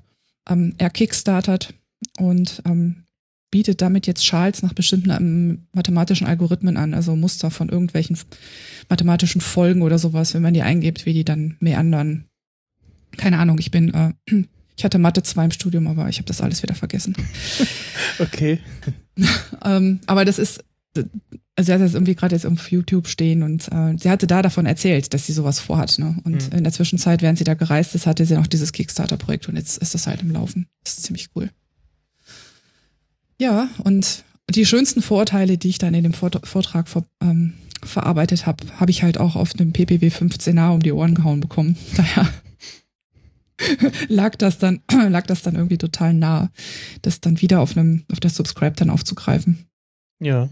[0.48, 1.74] ähm, erkickstartert
[2.18, 3.04] und ähm,
[3.50, 8.18] bietet damit jetzt Schals nach bestimmten ähm, mathematischen Algorithmen an, also Muster von irgendwelchen
[8.88, 12.24] mathematischen Folgen oder sowas, wenn man die eingibt, wie die dann meandern.
[13.16, 14.12] Keine Ahnung, ich bin, äh,
[14.76, 17.14] ich hatte Mathe 2 im Studium, aber ich habe das alles wieder vergessen.
[18.20, 18.58] Okay.
[19.64, 20.64] Ähm, aber das ist,
[21.60, 24.66] sie hat das irgendwie gerade jetzt auf YouTube stehen und äh, sie hatte da davon
[24.66, 25.98] erzählt, dass sie sowas vorhat.
[25.98, 26.16] Ne?
[26.24, 26.58] Und Mhm.
[26.58, 29.78] in der Zwischenzeit, während sie da gereist ist, hatte sie noch dieses Kickstarter-Projekt und jetzt
[29.78, 30.66] ist das halt im Laufen.
[30.84, 31.50] Das ist ziemlich cool.
[33.40, 38.44] Ja, und die schönsten Vorurteile, die ich dann in dem Vort- Vortrag ver ähm, verarbeitet
[38.46, 41.76] habe, habe ich halt auch auf dem PPW 15a um die Ohren gehauen bekommen.
[41.96, 42.28] Daher
[44.08, 46.50] lag das dann, lag das dann irgendwie total nah,
[47.02, 49.66] das dann wieder auf einem, auf der Subscribe dann aufzugreifen.
[50.20, 50.48] Ja.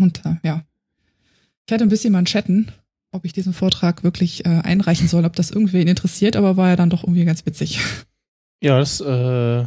[0.00, 0.62] Und äh, ja,
[1.66, 2.72] ich hatte ein bisschen Manschetten,
[3.12, 6.76] ob ich diesen Vortrag wirklich äh, einreichen soll, ob das irgendwen interessiert, aber war ja
[6.76, 7.78] dann doch irgendwie ganz witzig.
[8.62, 9.66] Ja, das äh,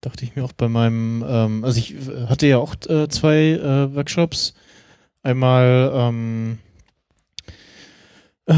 [0.00, 3.50] dachte ich mir auch bei meinem, ähm, also ich äh, hatte ja auch äh, zwei
[3.52, 4.54] äh, Workshops.
[5.22, 6.58] Einmal ähm,
[8.46, 8.54] äh,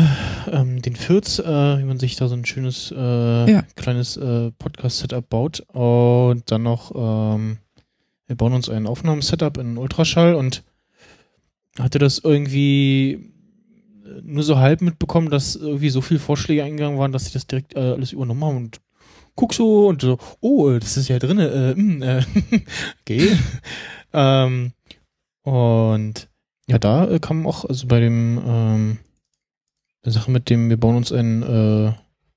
[0.50, 1.44] ähm, den Fürz, äh,
[1.78, 3.64] wie man sich da so ein schönes äh, Ja.
[3.76, 5.60] kleines äh, Podcast-Setup baut.
[5.74, 7.58] Und dann noch, ähm,
[8.26, 10.62] wir bauen uns ein Aufnahmesetup in Ultraschall und
[11.78, 13.30] hatte das irgendwie
[14.22, 17.74] nur so halb mitbekommen, dass irgendwie so viele Vorschläge eingegangen waren, dass sie das direkt
[17.74, 18.80] äh, alles übernommen haben und
[19.34, 22.24] guck so und so, oh, äh, das ist ja drin, äh, mh, äh,
[23.00, 23.36] okay.
[24.12, 24.72] ähm,
[25.42, 26.28] und
[26.68, 28.98] ja, da äh, kam auch, also bei dem ähm,
[30.04, 31.92] der Sache mit dem, wir bauen uns ein äh,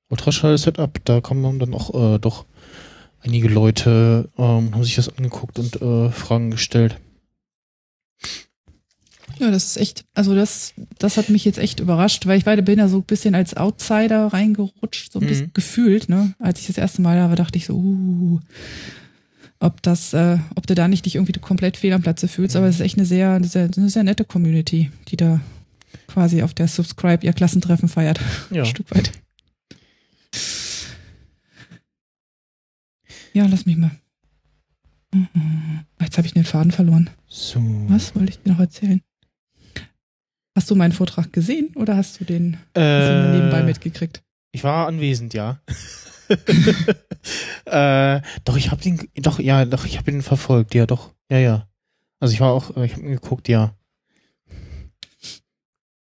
[0.10, 2.46] Ultraschall-Setup, da kamen dann auch äh, doch
[3.20, 7.00] einige Leute, ähm, haben sich das angeguckt und äh, Fragen gestellt.
[9.40, 12.56] Ja, das ist echt, also das, das hat mich jetzt echt überrascht, weil ich war,
[12.58, 15.54] bin ja so ein bisschen als Outsider reingerutscht, so ein bisschen Mhm.
[15.54, 16.34] gefühlt, ne?
[16.40, 18.40] Als ich das erste Mal da war, dachte ich so, uh,
[19.60, 22.68] ob das, äh, ob du da nicht dich irgendwie komplett fehl am Platze fühlst, aber
[22.68, 25.40] es ist echt eine sehr, eine sehr, eine sehr nette Community, die da
[26.08, 28.20] quasi auf der Subscribe ihr Klassentreffen feiert.
[28.52, 28.64] Ja.
[28.64, 29.12] Ein Stück weit.
[33.34, 33.92] Ja, lass mich mal.
[35.14, 35.82] Mhm.
[36.02, 37.10] Jetzt habe ich den Faden verloren.
[37.28, 37.60] So.
[37.88, 39.02] Was wollte ich dir noch erzählen?
[40.58, 44.24] Hast du meinen Vortrag gesehen oder hast du den Äh, nebenbei mitgekriegt?
[44.52, 45.62] Ich war anwesend, ja.
[47.66, 51.38] äh, doch, ich habe den, doch, ja, doch, ich habe ihn verfolgt, ja, doch, ja,
[51.38, 51.70] ja.
[52.20, 53.76] Also ich war auch, ich habe geguckt, ja.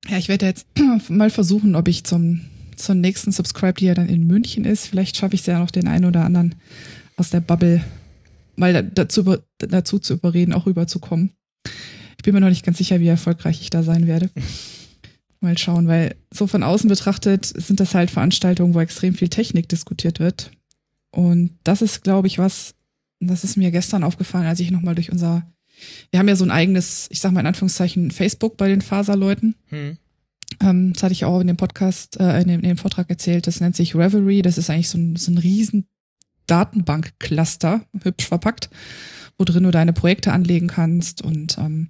[0.10, 0.68] Ja, ich werde jetzt
[1.10, 2.42] mal versuchen, ob ich zum,
[2.76, 5.72] zum nächsten Subscribe, die ja dann in München ist, vielleicht schaffe ich es ja noch
[5.72, 6.56] den einen oder anderen
[7.16, 7.82] aus der Bubble
[8.58, 11.32] mal da- dazu, dazu zu überreden, auch rüberzukommen.
[12.24, 14.30] Ich bin mir noch nicht ganz sicher, wie erfolgreich ich da sein werde.
[15.42, 19.68] Mal schauen, weil so von außen betrachtet sind das halt Veranstaltungen, wo extrem viel Technik
[19.68, 20.52] diskutiert wird.
[21.12, 22.76] Und das ist, glaube ich, was,
[23.20, 25.46] das ist mir gestern aufgefallen, als ich nochmal durch unser,
[26.12, 29.56] wir haben ja so ein eigenes, ich sag mal in Anführungszeichen, Facebook bei den Faserleuten.
[29.66, 29.98] Hm.
[30.62, 33.48] Ähm, das hatte ich auch in dem Podcast, äh, in, dem, in dem Vortrag erzählt.
[33.48, 34.44] Das nennt sich Reverie.
[34.44, 35.90] Das ist eigentlich so ein, so ein riesen
[36.48, 38.70] Datenbank-Cluster, hübsch verpackt,
[39.38, 41.90] wo drin du deine Projekte anlegen kannst und ähm,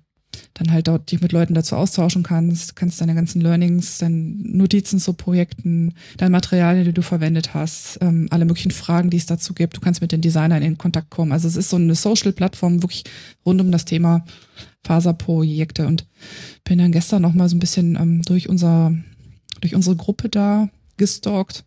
[0.53, 4.99] dann halt dort dich mit Leuten dazu austauschen kannst, kannst deine ganzen Learnings, deine Notizen
[4.99, 9.53] zu Projekten, dein Material, die du verwendet hast, ähm, alle möglichen Fragen, die es dazu
[9.53, 9.77] gibt.
[9.77, 11.31] Du kannst mit den Designern in Kontakt kommen.
[11.31, 13.03] Also es ist so eine Social-Plattform wirklich
[13.45, 14.25] rund um das Thema
[14.83, 16.05] Faserprojekte und
[16.63, 18.93] bin dann gestern noch mal so ein bisschen ähm, durch unser
[19.61, 20.67] durch unsere Gruppe da
[20.97, 21.63] gestalkt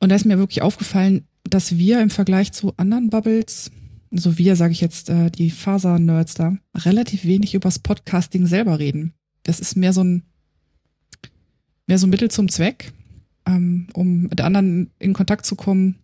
[0.00, 3.70] und da ist mir wirklich aufgefallen, dass wir im Vergleich zu anderen Bubbles,
[4.10, 9.14] so wir sage ich jetzt äh, die Faser-Nerds da, relativ wenig übers Podcasting selber reden.
[9.44, 10.24] Das ist mehr so ein
[11.86, 12.92] mehr so ein Mittel zum Zweck,
[13.46, 15.96] ähm, um mit anderen in Kontakt zu kommen,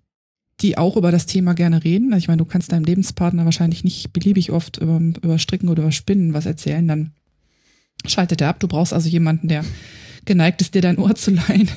[0.60, 2.12] die auch über das Thema gerne reden.
[2.12, 5.82] Also ich meine, du kannst deinem Lebenspartner wahrscheinlich nicht beliebig oft über, über Stricken oder
[5.82, 7.12] über Spinnen was erzählen, dann
[8.04, 8.60] schaltet er ab.
[8.60, 9.64] Du brauchst also jemanden, der
[10.24, 11.70] geneigt ist, dir dein Ohr zu leihen.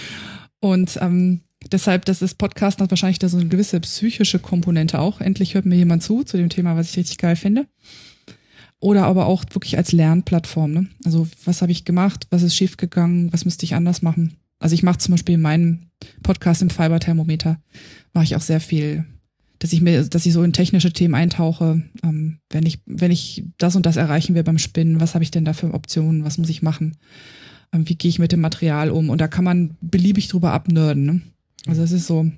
[0.60, 5.20] Und ähm, deshalb, das ist Podcast hat wahrscheinlich da so eine gewisse psychische Komponente auch.
[5.20, 7.66] Endlich hört mir jemand zu, zu dem Thema, was ich richtig geil finde.
[8.80, 10.72] Oder aber auch wirklich als Lernplattform.
[10.72, 10.86] Ne?
[11.04, 14.36] Also was habe ich gemacht, was ist schiefgegangen, was müsste ich anders machen?
[14.58, 15.90] Also ich mache zum Beispiel in meinem
[16.22, 17.60] Podcast im Fiberthermometer,
[18.12, 19.04] mache ich auch sehr viel,
[19.58, 21.82] dass ich mir, dass ich so in technische Themen eintauche.
[22.02, 25.30] Ähm, wenn ich, wenn ich das und das erreichen will beim Spinnen, was habe ich
[25.30, 26.96] denn da für Optionen, was muss ich machen?
[27.72, 29.10] Ähm, wie gehe ich mit dem Material um?
[29.10, 31.04] Und da kann man beliebig drüber abnörden.
[31.04, 31.20] Ne?
[31.66, 32.30] Also es ist so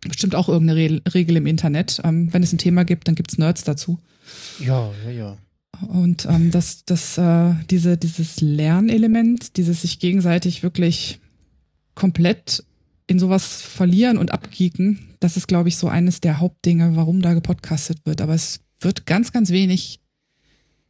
[0.00, 2.00] bestimmt auch irgendeine Re Regel im Internet.
[2.04, 3.98] Ähm, wenn es ein Thema gibt, dann gibt's Nerds dazu.
[4.58, 5.36] Ja, ja, ja.
[5.88, 11.18] Und ähm, das, das, äh, diese, dieses Lernelement, dieses sich gegenseitig wirklich
[11.94, 12.64] komplett
[13.06, 17.34] in sowas verlieren und abkicken, das ist, glaube ich, so eines der Hauptdinge, warum da
[17.34, 18.20] gepodcastet wird.
[18.20, 20.00] Aber es wird ganz, ganz wenig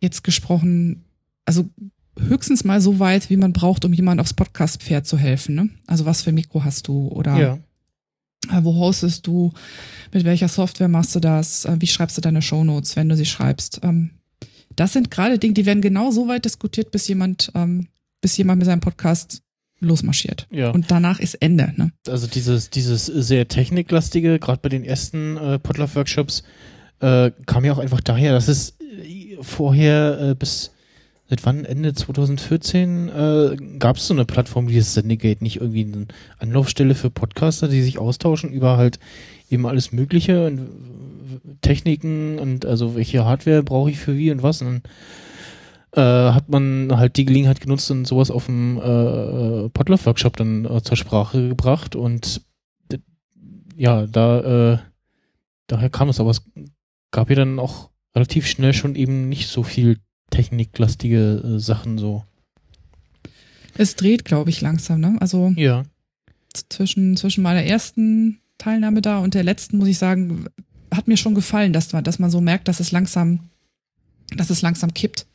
[0.00, 1.04] jetzt gesprochen,
[1.44, 1.68] also
[2.22, 5.54] höchstens mal so weit, wie man braucht, um jemand aufs Podcast-Pferd zu helfen.
[5.54, 5.68] Ne?
[5.86, 7.58] Also was für Mikro hast du oder Ja.
[8.58, 9.52] äh, wo hostest du,
[10.12, 13.26] mit welcher Software machst du das, äh, wie schreibst du deine Shownotes, wenn du sie
[13.26, 13.80] schreibst.
[13.82, 14.10] Ähm,
[14.76, 17.88] das sind gerade Dinge, die werden genau so weit diskutiert, bis jemand, ähm,
[18.20, 19.42] bis jemand mit seinem Podcast
[19.80, 20.46] losmarschiert.
[20.50, 20.70] Ja.
[20.70, 21.72] Und danach ist Ende.
[21.76, 21.92] Ne?
[22.08, 26.42] also dieses, dieses sehr techniklastige, gerade bei den ersten äh, Potluck-Workshops,
[27.00, 30.70] äh, kam ja auch einfach daher, dass es äh, vorher äh, bis
[31.32, 35.84] seit wann, Ende 2014, äh, gab es so eine Plattform wie das Sendegate, nicht irgendwie
[35.84, 36.06] eine
[36.38, 38.98] Anlaufstelle für Podcaster, die sich austauschen über halt
[39.48, 44.42] eben alles Mögliche und äh, Techniken und also welche Hardware brauche ich für wie und
[44.42, 44.60] was.
[44.60, 44.82] Und
[45.94, 50.66] dann äh, hat man halt die Gelegenheit genutzt und sowas auf dem äh, Potluck-Workshop dann
[50.66, 52.42] äh, zur Sprache gebracht und
[53.74, 54.78] ja, da äh,
[55.66, 56.42] daher kam es, aber es
[57.10, 59.96] gab ja dann auch relativ schnell schon eben nicht so viel
[60.32, 62.24] techniklastige äh, Sachen so.
[63.76, 65.00] Es dreht, glaube ich, langsam.
[65.00, 65.16] Ne?
[65.20, 65.84] Also Ja.
[66.68, 70.46] zwischen, zwischen meiner ersten Teilnahme da und der letzten, muss ich sagen,
[70.92, 73.48] hat mir schon gefallen, dass man, dass man so merkt, dass es langsam,
[74.36, 75.26] dass es langsam kippt.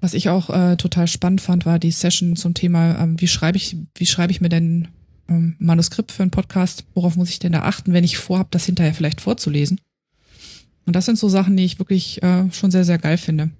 [0.00, 3.56] Was ich auch äh, total spannend fand, war die Session zum Thema, ähm, wie schreibe
[3.56, 4.88] ich, wie schreibe ich mir denn
[5.28, 6.84] ähm, Manuskript für einen Podcast?
[6.94, 9.80] Worauf muss ich denn da achten, wenn ich vorhab, das hinterher vielleicht vorzulesen?
[10.84, 13.50] Und das sind so Sachen, die ich wirklich äh, schon sehr, sehr geil finde.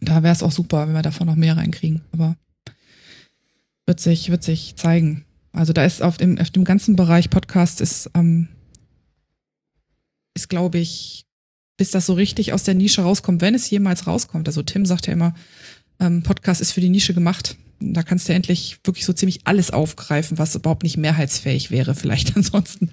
[0.00, 2.02] Da wäre es auch super, wenn wir davon noch mehr reinkriegen.
[2.12, 2.36] Aber
[3.86, 5.24] wird sich, wird sich zeigen.
[5.52, 8.48] Also da ist auf dem, auf dem ganzen Bereich Podcast ist, ähm,
[10.34, 11.24] ist glaube ich,
[11.76, 14.46] bis das so richtig aus der Nische rauskommt, wenn es jemals rauskommt.
[14.46, 15.34] Also Tim sagt ja immer,
[16.00, 17.56] ähm, Podcast ist für die Nische gemacht.
[17.80, 22.36] Da kannst du endlich wirklich so ziemlich alles aufgreifen, was überhaupt nicht mehrheitsfähig wäre, vielleicht
[22.36, 22.90] ansonsten.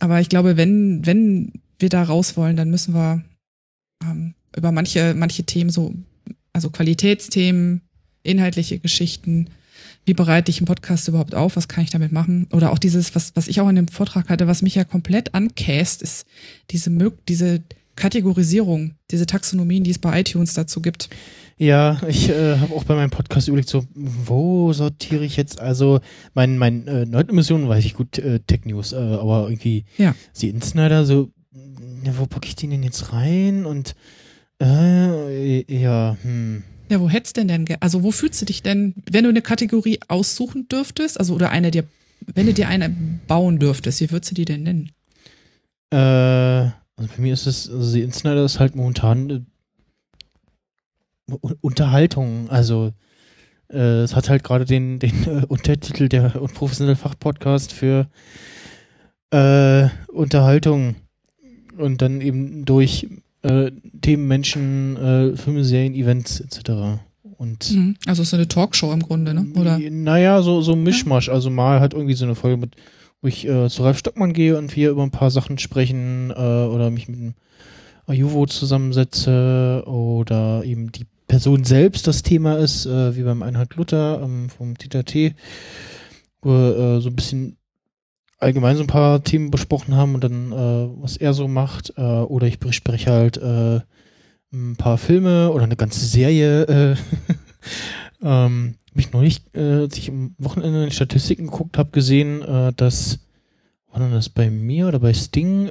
[0.00, 3.22] Aber ich glaube, wenn, wenn wir da raus wollen, dann müssen wir
[4.02, 5.94] ähm, über manche, manche Themen so,
[6.52, 7.82] also Qualitätsthemen,
[8.22, 9.48] inhaltliche Geschichten,
[10.04, 12.48] wie bereite ich einen Podcast überhaupt auf, was kann ich damit machen?
[12.52, 15.34] Oder auch dieses, was, was ich auch in dem Vortrag hatte, was mich ja komplett
[15.34, 16.26] ankäst, ist
[16.70, 16.90] diese,
[17.28, 17.62] diese
[17.94, 21.08] Kategorisierung, diese Taxonomien, die es bei iTunes dazu gibt.
[21.56, 26.00] Ja, ich äh, habe auch bei meinem Podcast überlegt, so, wo sortiere ich jetzt, also
[26.34, 30.16] mein, mein äh, Nerd-Emissionen weiß ich gut, äh, Tech News, äh, aber irgendwie ja.
[30.40, 31.30] die Insider, so,
[32.04, 33.66] ja, wo packe ich die denn jetzt rein?
[33.66, 33.94] Und
[34.62, 36.62] äh, ja, hm.
[36.90, 39.98] Ja, wo hättest denn denn, also wo fühlst du dich denn, wenn du eine Kategorie
[40.08, 41.84] aussuchen dürftest, also oder eine dir,
[42.34, 42.94] wenn du dir eine
[43.26, 44.92] bauen dürftest, wie würdest du die denn nennen?
[45.90, 49.30] Äh, also bei mir ist es, also die Insider ist halt momentan
[51.30, 52.92] äh, Unterhaltung, also
[53.70, 58.08] äh, es hat halt gerade den, den äh, Untertitel der unprofessionelle Fachpodcast für
[59.30, 60.96] äh, Unterhaltung
[61.78, 63.08] und dann eben durch
[63.42, 67.00] äh, Themen, Menschen, äh, Filme, Serien, Events etc.
[67.36, 67.96] Und mhm.
[68.06, 69.46] also so eine Talkshow im Grunde, ne?
[69.58, 69.78] Oder?
[69.78, 71.28] Naja, so, so ein Mischmasch.
[71.28, 72.76] Also mal halt irgendwie so eine Folge mit,
[73.20, 76.34] wo ich äh, zu Ralf Stockmann gehe und wir über ein paar Sachen sprechen äh,
[76.34, 77.34] oder mich mit einem
[78.06, 84.20] Ajuvo zusammensetze oder eben die Person selbst das Thema ist, äh, wie beim Einhard Luther
[84.22, 85.34] ähm, vom TTT,
[86.42, 87.56] wo äh, so ein bisschen
[88.42, 91.92] allgemein so ein paar Themen besprochen haben und dann, äh, was er so macht.
[91.96, 93.80] Äh, oder ich bespreche halt äh,
[94.52, 96.62] ein paar Filme oder eine ganze Serie.
[96.64, 96.96] Äh,
[98.22, 102.42] ähm, habe ich neulich, äh, als ich am Wochenende in den Statistiken geguckt habe, gesehen,
[102.42, 103.20] äh, dass,
[103.90, 105.68] war denn das bei mir oder bei Sting,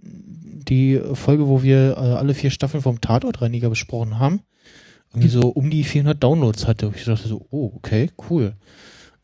[0.00, 4.42] die Folge, wo wir alle vier Staffeln vom Tatortreiniger besprochen haben,
[5.10, 6.88] irgendwie so um die 400 Downloads hatte.
[6.88, 8.54] Und ich dachte so, oh, okay, cool.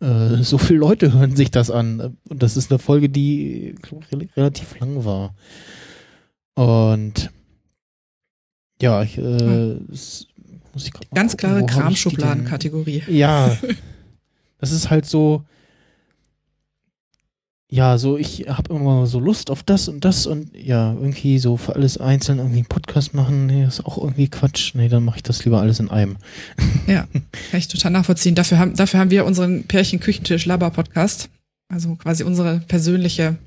[0.01, 2.17] Äh, so viele Leute hören sich das an.
[2.29, 3.75] Und das ist eine Folge, die
[4.37, 5.35] relativ lang war.
[6.55, 7.31] Und
[8.81, 9.87] ja, ich, äh, hm.
[9.89, 10.27] muss
[10.77, 13.03] ich Ganz gucken, klare Kramschubladenkategorie.
[13.09, 13.57] Ja.
[14.59, 15.45] Das ist halt so,
[17.75, 21.57] ja, so ich habe immer so Lust auf das und das und ja, irgendwie so
[21.57, 24.77] für alles einzeln irgendwie einen Podcast machen, nee, ist auch irgendwie Quatsch.
[24.77, 26.17] Nee, dann mache ich das lieber alles in einem.
[26.87, 27.09] Ja,
[27.51, 28.37] kann ich total nachvollziehen.
[28.37, 31.31] Dafür haben, dafür haben wir unseren Pärchen Küchentisch Laber Podcast.
[31.69, 33.39] Also quasi unsere persönliche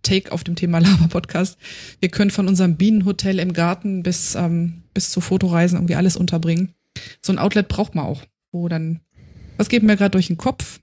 [0.00, 1.58] Take auf dem Thema Laber Podcast.
[2.00, 6.72] Wir können von unserem Bienenhotel im Garten bis, ähm, bis zu Fotoreisen irgendwie alles unterbringen.
[7.20, 9.00] So ein Outlet braucht man auch, wo dann,
[9.58, 10.80] was geht mir gerade durch den Kopf?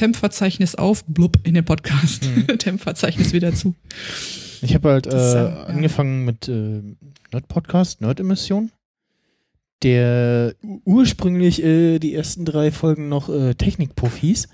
[0.00, 2.24] Temp-Verzeichnis auf, blub, in den Podcast.
[2.24, 2.46] Mhm.
[2.58, 3.74] Temp-Verzeichnis wieder zu.
[4.62, 6.80] Ich habe halt das, äh, angefangen mit äh,
[7.34, 8.70] Nerd-Podcast, Nerd-Emission,
[9.82, 10.54] der
[10.86, 14.48] ursprünglich äh, die ersten drei Folgen noch äh, Technik-Puff hieß.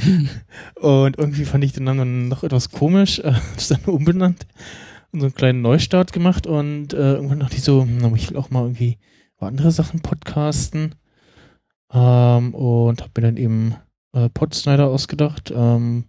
[0.76, 4.46] und irgendwie fand ich den Namen dann noch etwas komisch, äh, das dann umbenannt
[5.12, 8.38] und so einen kleinen Neustart gemacht und äh, irgendwann dachte ich so, hm, ich will
[8.38, 8.96] auch mal irgendwie
[9.36, 10.94] andere Sachen podcasten
[11.92, 13.74] ähm, und habe mir dann eben
[14.12, 16.04] äh, Podsnyder ausgedacht, ähm,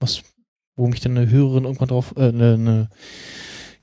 [0.00, 0.22] was,
[0.76, 2.90] wo mich dann eine Hörerin irgendwann drauf, äh, eine, eine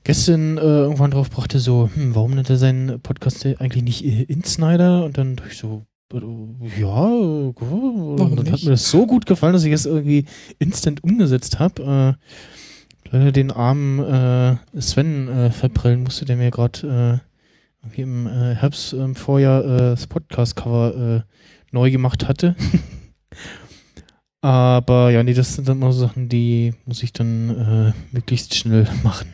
[0.04, 5.04] Gästin äh, irgendwann drauf brachte, so, hm, warum nennt er seinen Podcast eigentlich nicht Insnyder?
[5.04, 8.52] Und dann ich so, äh, ja, äh, warum dann nicht?
[8.52, 10.26] hat mir das so gut gefallen, dass ich es irgendwie
[10.58, 12.18] instant umgesetzt habe.
[12.20, 18.26] Äh, leider den armen äh, Sven äh, verprellen musste, der mir gerade äh, irgendwie im
[18.26, 21.32] äh, Herbst im Vorjahr äh, das Podcast-Cover äh,
[21.72, 22.56] neu gemacht hatte.
[24.44, 28.54] Aber ja, nee, das sind dann immer so Sachen, die muss ich dann äh, möglichst
[28.54, 29.32] schnell machen.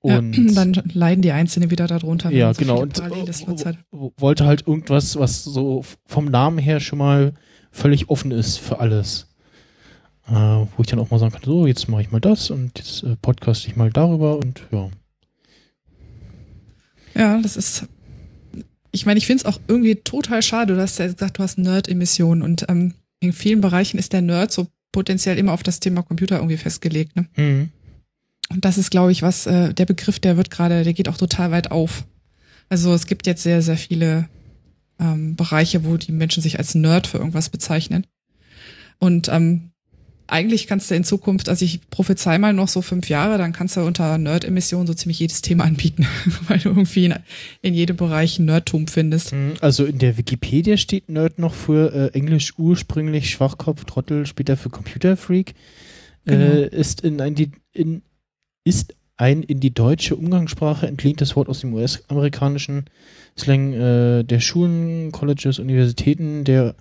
[0.00, 2.30] Und ja, dann leiden die Einzelnen wieder darunter.
[2.30, 2.80] Ja, so genau.
[2.80, 3.74] Und äh,
[4.16, 7.34] wollte halt irgendwas, was so vom Namen her schon mal
[7.70, 9.28] völlig offen ist für alles.
[10.26, 12.78] Äh, wo ich dann auch mal sagen kann, so, jetzt mache ich mal das und
[12.78, 14.88] jetzt äh, podcast ich mal darüber und ja.
[17.14, 17.86] Ja, das ist
[18.92, 20.74] ich meine, ich finde es auch irgendwie total schade.
[20.74, 24.50] Du hast ja gesagt, du hast Nerd-Emissionen und ähm, in vielen Bereichen ist der Nerd
[24.50, 27.14] so potenziell immer auf das Thema Computer irgendwie festgelegt.
[27.16, 27.28] Ne?
[27.36, 27.70] Mhm.
[28.50, 31.16] Und das ist, glaube ich, was äh, der Begriff, der wird gerade, der geht auch
[31.16, 32.04] total weit auf.
[32.68, 34.28] Also es gibt jetzt sehr, sehr viele
[34.98, 38.06] ähm, Bereiche, wo die Menschen sich als Nerd für irgendwas bezeichnen.
[38.98, 39.69] Und ähm,
[40.30, 43.76] eigentlich kannst du in Zukunft, also ich prophezei mal noch so fünf Jahre, dann kannst
[43.76, 46.06] du unter Nerd-Emission so ziemlich jedes Thema anbieten,
[46.48, 47.14] weil du irgendwie in,
[47.62, 49.32] in jedem Bereich Nerdtum findest.
[49.32, 54.56] Mhm, also in der Wikipedia steht Nerd noch für äh, Englisch ursprünglich Schwachkopf, Trottel, später
[54.56, 55.54] für Computerfreak.
[56.26, 56.44] Äh, genau.
[56.44, 57.34] Äh, ist in ein,
[57.72, 58.02] in,
[58.64, 62.86] ist ein in die deutsche Umgangssprache entlehntes Wort aus dem US-amerikanischen
[63.36, 66.74] Slang äh, der Schulen, Colleges, Universitäten, der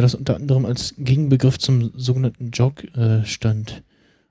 [0.00, 3.82] das unter anderem als Gegenbegriff zum sogenannten Jog äh, stand.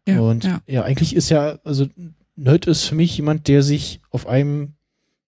[0.07, 0.61] Ja, Und ja.
[0.67, 1.87] ja, eigentlich ist ja, also
[2.35, 4.73] Nerd ist für mich jemand, der sich auf einem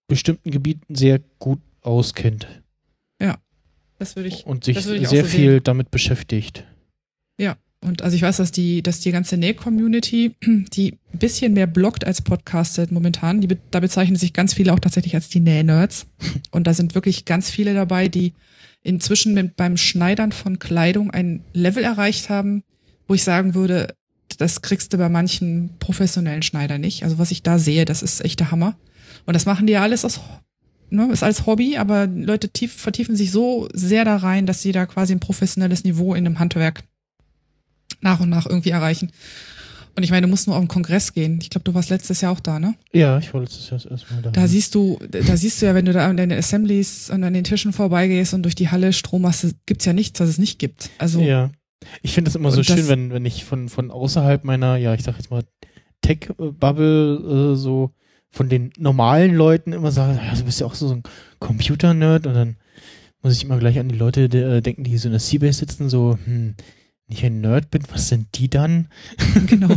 [0.08, 2.48] bestimmten Gebiet sehr gut auskennt
[3.98, 4.46] Das würde ich.
[4.46, 6.64] und sich ich auch sehr so viel damit beschäftigt.
[7.38, 7.56] Ja.
[7.80, 10.34] Und also ich weiß, dass die, dass die ganze Näh-Community,
[10.72, 14.78] die ein bisschen mehr bloggt als podcastet momentan, die, da bezeichnen sich ganz viele auch
[14.78, 16.06] tatsächlich als die Näh-Nerds.
[16.50, 18.32] Und da sind wirklich ganz viele dabei, die
[18.84, 22.62] inzwischen mit, beim Schneidern von Kleidung ein Level erreicht haben,
[23.08, 23.94] wo ich sagen würde,
[24.38, 27.02] das kriegst du bei manchen professionellen Schneidern nicht.
[27.02, 28.76] Also was ich da sehe, das ist echt der Hammer.
[29.26, 30.20] Und das machen die ja alles aus,
[30.90, 34.72] ne, ist als Hobby, aber Leute tief, vertiefen sich so sehr da rein, dass sie
[34.72, 36.84] da quasi ein professionelles Niveau in einem Handwerk
[38.00, 39.10] nach und nach irgendwie erreichen.
[39.96, 41.38] Und ich meine, du musst nur auf den Kongress gehen.
[41.40, 42.74] Ich glaube, du warst letztes Jahr auch da, ne?
[42.92, 44.30] Ja, ich war letztes Jahr das erste Mal da.
[44.30, 47.32] Da siehst du, da siehst du ja, wenn du da an deine Assemblies und an
[47.32, 50.58] den Tischen vorbeigehst und durch die Halle Strom hast, gibt's ja nichts, was es nicht
[50.58, 50.90] gibt.
[50.98, 51.50] Also Ja.
[52.02, 54.94] Ich finde es immer so das- schön, wenn, wenn ich von, von außerhalb meiner, ja,
[54.94, 55.42] ich sag jetzt mal,
[56.18, 57.90] Tech-Bubble äh, so
[58.30, 61.02] von den normalen Leuten immer sage, ja, du bist ja auch so ein
[61.38, 62.56] Computer-Nerd und dann
[63.22, 65.60] muss ich immer gleich an die Leute de, äh, denken, die so in der Seabase
[65.60, 66.54] sitzen, so, hm,
[67.06, 68.88] wenn ich ein Nerd bin, was sind die dann?
[69.46, 69.68] genau.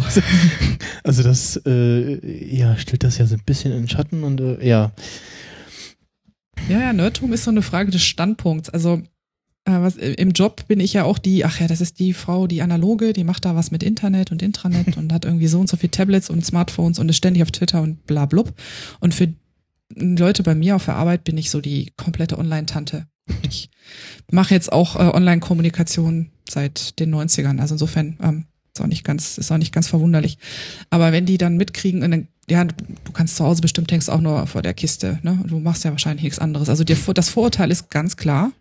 [1.04, 4.68] Also das, äh, ja, stellt das ja so ein bisschen in den Schatten und äh,
[4.68, 4.92] ja.
[6.68, 8.70] Ja, ja, Nerdtum ist so eine Frage des Standpunkts.
[8.70, 9.02] Also
[9.64, 12.48] äh, was, im Job bin ich ja auch die, ach ja, das ist die Frau,
[12.48, 15.70] die analoge, die macht da was mit Internet und Intranet und hat irgendwie so und
[15.70, 18.54] so viel Tablets und Smartphones und ist ständig auf Twitter und bla blub.
[19.00, 19.34] Und für
[19.96, 23.08] Leute bei mir auf der Arbeit bin ich so die komplette Online-Tante.
[23.48, 23.70] Ich
[24.32, 27.60] mache jetzt auch äh, Online-Kommunikation seit den 90ern.
[27.60, 30.38] Also insofern ähm, ist auch nicht ganz, ist auch nicht ganz verwunderlich.
[30.90, 34.22] Aber wenn die dann mitkriegen, und dann, ja, du kannst zu Hause bestimmt denkst auch
[34.22, 35.40] nur vor der Kiste, ne?
[35.48, 36.70] Du machst ja wahrscheinlich nichts anderes.
[36.70, 38.52] Also dir, das Vorurteil ist ganz klar.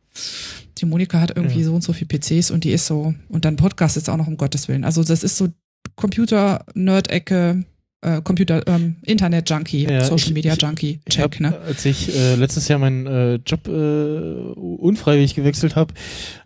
[0.79, 1.67] Die Monika hat irgendwie Ja.
[1.67, 4.27] so und so viel PCs und die ist so, und dann Podcast ist auch noch
[4.27, 4.85] um Gottes Willen.
[4.85, 5.49] Also das ist so
[5.97, 7.65] Computer-Nerd-Ecke,
[8.07, 11.59] äh, Computer, ähm, Internet-Junkie, Ja, Social ich- Media-Junkie, Ich hab, check, ne?
[11.67, 15.93] Als ich äh, letztes Jahr meinen äh, Job äh, unfreiwillig gewechselt habe,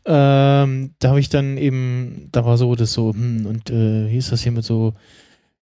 [0.06, 4.16] ähm, da habe ich dann eben, da war so das so, hm, und äh, wie
[4.16, 4.94] ist das hier mit so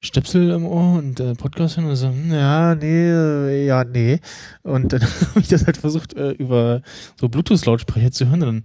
[0.01, 4.21] Stöpsel im Ohr und äh, Podcast hin und so, hm, ja, nee, äh, ja, nee.
[4.63, 6.83] Und dann habe ich das halt versucht, äh, über
[7.21, 8.43] so Bluetooth-Lautsprecher zu hören.
[8.43, 8.65] Und dann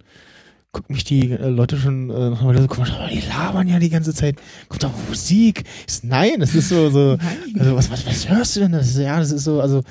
[0.73, 3.79] gucken mich die äh, Leute schon äh, noch mal so komisch, aber die labern ja
[3.79, 4.35] die ganze Zeit.
[4.67, 5.63] Kommt da Musik?
[5.87, 7.17] So, nein, das ist so, so,
[7.57, 8.71] also was, was, was hörst du denn?
[8.71, 9.83] Das ist, ja, das ist so, also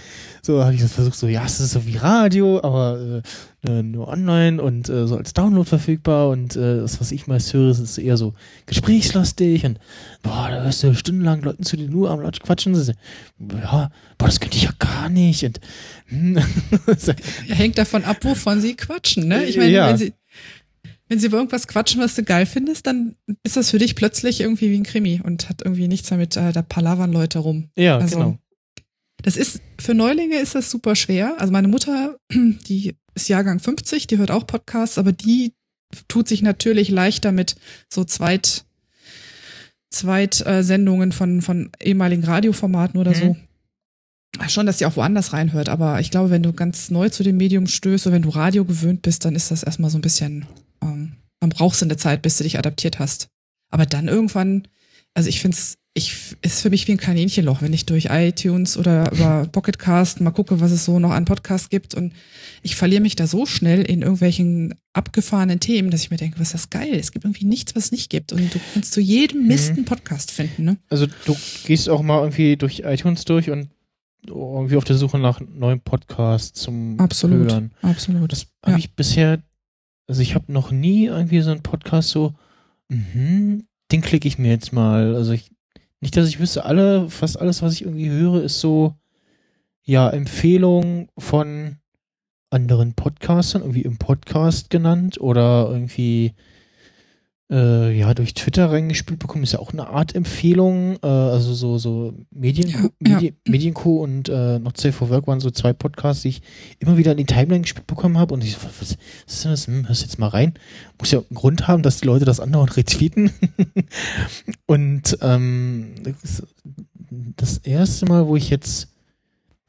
[0.43, 3.23] so habe ich das versucht, so, ja, es ist so wie Radio, aber
[3.65, 7.29] äh, äh, nur online und äh, so als Download verfügbar und äh, das, was ich
[7.29, 8.35] meist höre, ist eher so
[8.67, 9.79] gesprächslastig und
[10.25, 12.75] boah, da hörst du stundenlang Leuten zu, die nur am Laut quatschen.
[12.75, 15.45] Ist, ja, boah, das könnte ich ja gar nicht.
[15.45, 15.61] Und,
[16.09, 16.39] hm,
[17.49, 19.45] hängt davon ab, wovon sie quatschen, ne?
[19.45, 19.89] Ich meine, Ja.
[19.89, 20.13] wenn sie,
[21.09, 24.41] wenn sie über irgendwas quatschen, was du geil findest, dann ist das für dich plötzlich
[24.41, 27.69] irgendwie wie ein Krimi und hat irgendwie nichts damit, äh, da palavern Leute rum.
[27.77, 28.39] ja, Also, genau.
[29.23, 31.35] Das ist, für Neulinge ist das super schwer.
[31.39, 35.53] Also meine Mutter, die ist Jahrgang 50, die hört auch Podcasts, aber die
[36.09, 37.55] tut sich natürlich leichter mit
[37.93, 38.65] so Zweit,
[39.91, 43.15] Zweitsendungen von, von ehemaligen Radioformaten oder Mhm.
[43.15, 43.37] so.
[44.49, 47.37] Schon, dass sie auch woanders reinhört, aber ich glaube, wenn du ganz neu zu dem
[47.37, 50.47] Medium stößt oder wenn du Radio gewöhnt bist, dann ist das erstmal so ein bisschen,
[50.83, 53.29] ähm, man brauchst eine Zeit, bis du dich adaptiert hast.
[53.71, 54.69] Aber dann irgendwann,
[55.15, 58.79] also ich finde es, ich, ist für mich wie ein Kaninchenloch, wenn ich durch iTunes
[58.79, 62.15] oder über Pocketcast mal gucke, was es so noch an Podcasts gibt und
[62.63, 66.49] ich verliere mich da so schnell in irgendwelchen abgefahrenen Themen, dass ich mir denke, was
[66.49, 66.95] ist das geil?
[66.95, 69.85] Es gibt irgendwie nichts, was es nicht gibt und du kannst zu jedem Mist einen
[69.85, 70.77] Podcast finden, ne?
[70.89, 73.69] Also du gehst auch mal irgendwie durch iTunes durch und
[74.27, 77.51] irgendwie auf der Suche nach neuen Podcasts zum Absolut.
[77.51, 77.73] Hören.
[77.83, 78.33] Absolut.
[78.33, 78.79] Das habe Ja.
[78.79, 79.43] ich bisher,
[80.13, 82.35] also ich habe noch nie irgendwie so einen Podcast so,
[82.89, 85.15] mhm, den klicke ich mir jetzt mal.
[85.15, 85.53] Also ich,
[86.01, 88.95] nicht, dass ich wüsste, alle, fast alles, was ich irgendwie höre, ist so,
[89.83, 91.79] ja, Empfehlung von
[92.51, 96.35] anderen Podcastern, irgendwie im Podcast genannt oder irgendwie
[97.53, 100.97] äh, ja durch Twitter reingespielt bekommen, ist ja auch eine Art Empfehlung.
[101.03, 103.17] Äh, also so so Medienco, Ja, ja.
[103.17, 106.43] Medi Medienco und äh, Not Safe for Work waren so zwei Podcasts, die ich
[106.79, 108.97] immer wieder in die Timeline gespielt bekommen habe und ich so, was,
[109.27, 109.67] was ist denn das?
[109.67, 110.55] Hm, hörst jetzt mal rein.
[110.99, 113.31] Muss ja einen Grund haben, dass die Leute das andauernd retweeten.
[114.67, 115.95] und ähm,
[117.37, 118.89] das, erste Mal, wo ich jetzt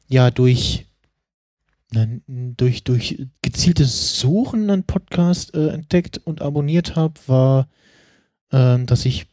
[0.08, 0.86] ja durch
[2.26, 7.68] durch, durch gezieltes Suchen einen Podcast äh, entdeckt und abonniert habe, war,
[8.52, 9.26] ähm, dass ich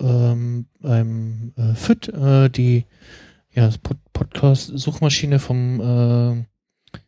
[0.00, 2.84] ähm, beim äh, FIT äh, die
[3.52, 6.44] ja, Pod Podcast-Suchmaschine vom äh,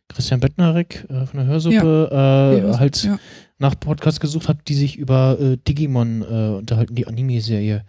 [0.07, 3.19] Christian Bettnarek äh, von der Hörsuppe äh, Ja, halt ja.
[3.57, 7.83] nach Podcasts gesucht habe, die sich über äh, Digimon äh, unterhalten, die Anime-Serie.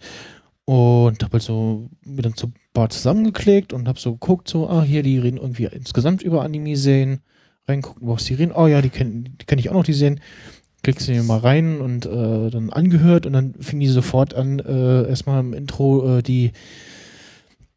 [0.65, 4.83] Und habe halt so mir dann so paar zusammengeklickt und habe so geguckt, so, ah,
[4.83, 7.21] hier, die reden irgendwie insgesamt über Anime-Serien.
[7.69, 8.53] Reingucken, was die reden.
[8.53, 10.21] Oh ja, die kenne die kenn ich auch noch, die Serien.
[10.83, 15.09] Klickst du mal rein und äh, dann angehört und dann fing die sofort an, äh,
[15.09, 16.51] erstmal im Intro äh, die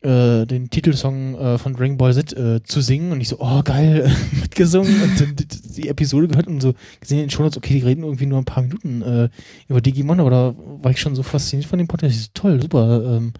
[0.01, 3.61] äh, den Titelsong äh, von Dragon Ball Z äh, zu singen und ich so, oh
[3.63, 7.75] geil, mitgesungen und dann die, die Episode gehört und so gesehen in den Shownotes, okay,
[7.75, 9.29] die reden irgendwie nur ein paar Minuten äh,
[9.67, 12.15] über Digimon, aber da war ich schon so fasziniert von dem Podcast.
[12.15, 13.17] Ich so, toll, super.
[13.17, 13.33] Ähm,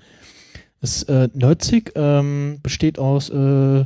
[0.82, 3.86] das äh, Nerdsig ähm, besteht aus äh,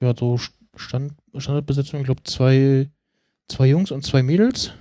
[0.00, 0.38] ja so
[0.76, 2.90] Stand, Standardbesetzung, ich glaube zwei
[3.48, 4.72] zwei Jungs und zwei Mädels.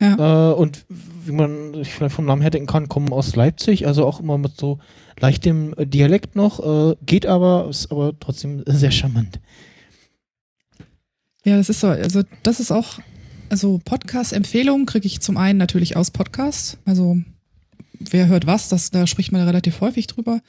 [0.00, 0.50] Ja.
[0.50, 4.04] Äh, und wie man sich vielleicht vom Namen her denken kann, kommen aus Leipzig, also
[4.04, 4.80] auch immer mit so
[5.20, 9.38] leichtem äh, Dialekt noch, äh, geht aber, ist aber trotzdem sehr charmant.
[11.44, 11.88] Ja, das ist so.
[11.88, 12.98] Also das ist auch,
[13.48, 16.78] also Podcast-Empfehlungen kriege ich zum einen natürlich aus Podcasts.
[16.84, 17.18] Also
[18.10, 20.40] wer hört was, das, da spricht man relativ häufig drüber.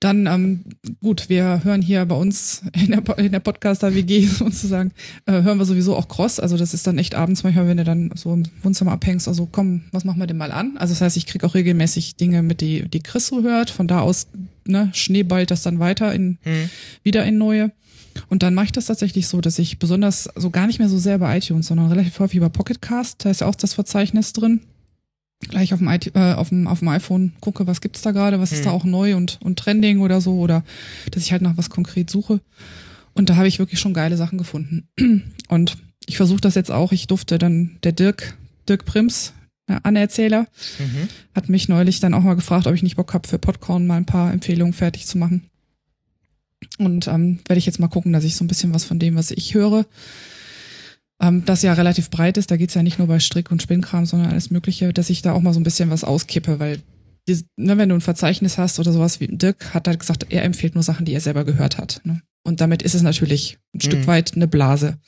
[0.00, 0.64] Dann, ähm,
[1.02, 4.92] gut, wir hören hier bei uns in der, in der Podcaster-WG sozusagen,
[5.26, 6.40] äh, hören wir sowieso auch Cross.
[6.40, 9.46] Also das ist dann echt abends manchmal, wenn du dann so im Wohnzimmer abhängst, also
[9.50, 10.78] komm, was machen wir denn mal an?
[10.78, 13.68] Also das heißt, ich krieg auch regelmäßig Dinge mit, die, die Chris so hört.
[13.68, 14.28] Von da aus,
[14.66, 16.38] ne, schneeballt das dann weiter in,
[17.02, 17.70] wieder in neue.
[18.28, 20.98] Und dann mache ich das tatsächlich so, dass ich besonders so gar nicht mehr so
[20.98, 24.60] sehr bei iTunes, sondern relativ häufig über Pocketcast, da ist ja auch das Verzeichnis drin.
[25.48, 28.52] Gleich auf dem, äh, auf dem, auf dem iPhone gucke, was gibt's da gerade, was
[28.52, 30.62] ist da auch neu und, und trending oder so, oder
[31.10, 32.40] dass ich halt nach was konkret suche.
[33.14, 34.88] Und da habe ich wirklich schon geile Sachen gefunden.
[35.48, 35.76] Und
[36.06, 36.92] ich versuche das jetzt auch.
[36.92, 38.36] Ich durfte dann, der Dirk,
[38.68, 39.32] Dirk Prims,
[39.68, 40.46] der Anerzähler,
[40.78, 41.08] Mhm.
[41.34, 43.96] hat mich neulich dann auch mal gefragt, ob ich nicht Bock habe, für Podcorn mal
[43.96, 45.50] ein paar Empfehlungen fertig zu machen.
[46.78, 49.16] Und ähm, werde ich jetzt mal gucken, dass ich so ein bisschen was von dem,
[49.16, 49.86] was ich höre,
[51.20, 54.06] ähm, das ja relativ breit ist, da geht's ja nicht nur bei Strick und Spinnkram,
[54.06, 56.80] sondern alles Mögliche, dass ich da auch mal so ein bisschen was auskippe, weil
[57.28, 60.42] die, ne, wenn du ein Verzeichnis hast oder sowas wie Dirk hat halt gesagt, er
[60.44, 62.00] empfiehlt nur Sachen, die er selber gehört hat.
[62.04, 62.22] Ne?
[62.42, 63.80] Und damit ist es natürlich ein Mhm.
[63.80, 64.98] Stück weit eine Blase.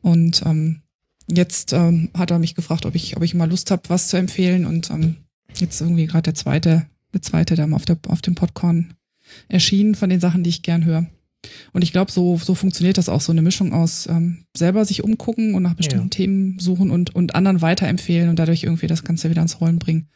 [0.00, 0.82] Und ähm,
[1.28, 4.16] jetzt ähm, hat er mich gefragt, ob ich, ob ich mal Lust habe, was zu
[4.16, 4.66] empfehlen.
[4.66, 5.16] Und ähm,
[5.56, 8.94] jetzt irgendwie gerade der zweite, der zweite mal auf, der, auf dem Podcorn
[9.48, 11.06] erschienen von den Sachen, die ich gern höre.
[11.72, 15.02] Und ich glaube, so, so funktioniert das auch, so eine Mischung aus ähm, selber sich
[15.04, 16.10] umgucken und nach bestimmten Ja.
[16.10, 20.08] Themen suchen und, und anderen weiterempfehlen und dadurch irgendwie das Ganze wieder ans Rollen bringen.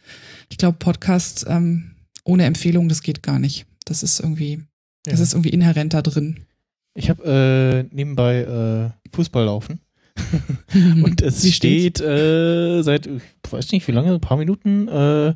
[0.51, 1.93] Ich glaube, Podcast ähm,
[2.25, 3.67] ohne Empfehlung, das geht gar nicht.
[3.85, 4.63] Das ist irgendwie,
[5.05, 5.23] das Ja.
[5.25, 6.41] ist irgendwie inhärent da drin.
[6.95, 9.81] Ich habe äh, nebenbei äh, Fußball laufen
[11.05, 15.35] und es Wie steht äh, seit, ich weiß nicht wie lange, ein paar Minuten, äh,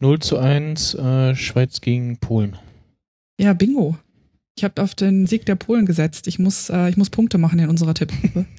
[0.00, 2.56] 0 zu 1 äh, Schweiz gegen Polen.
[3.40, 3.96] Ja, Bingo.
[4.56, 6.26] Ich habe auf den Sieg der Polen gesetzt.
[6.26, 8.46] Ich muss, äh, ich muss Punkte machen in unserer Tippgruppe.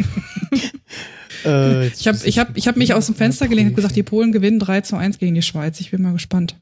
[1.46, 3.98] Äh, jetzt Ich habe ich hab, ich hab mich aus dem Fenster gelehnt und gesagt,
[3.98, 5.82] die Polen gewinnen 3 zu 1 gegen die Schweiz.
[5.82, 6.58] Ich bin mal gespannt,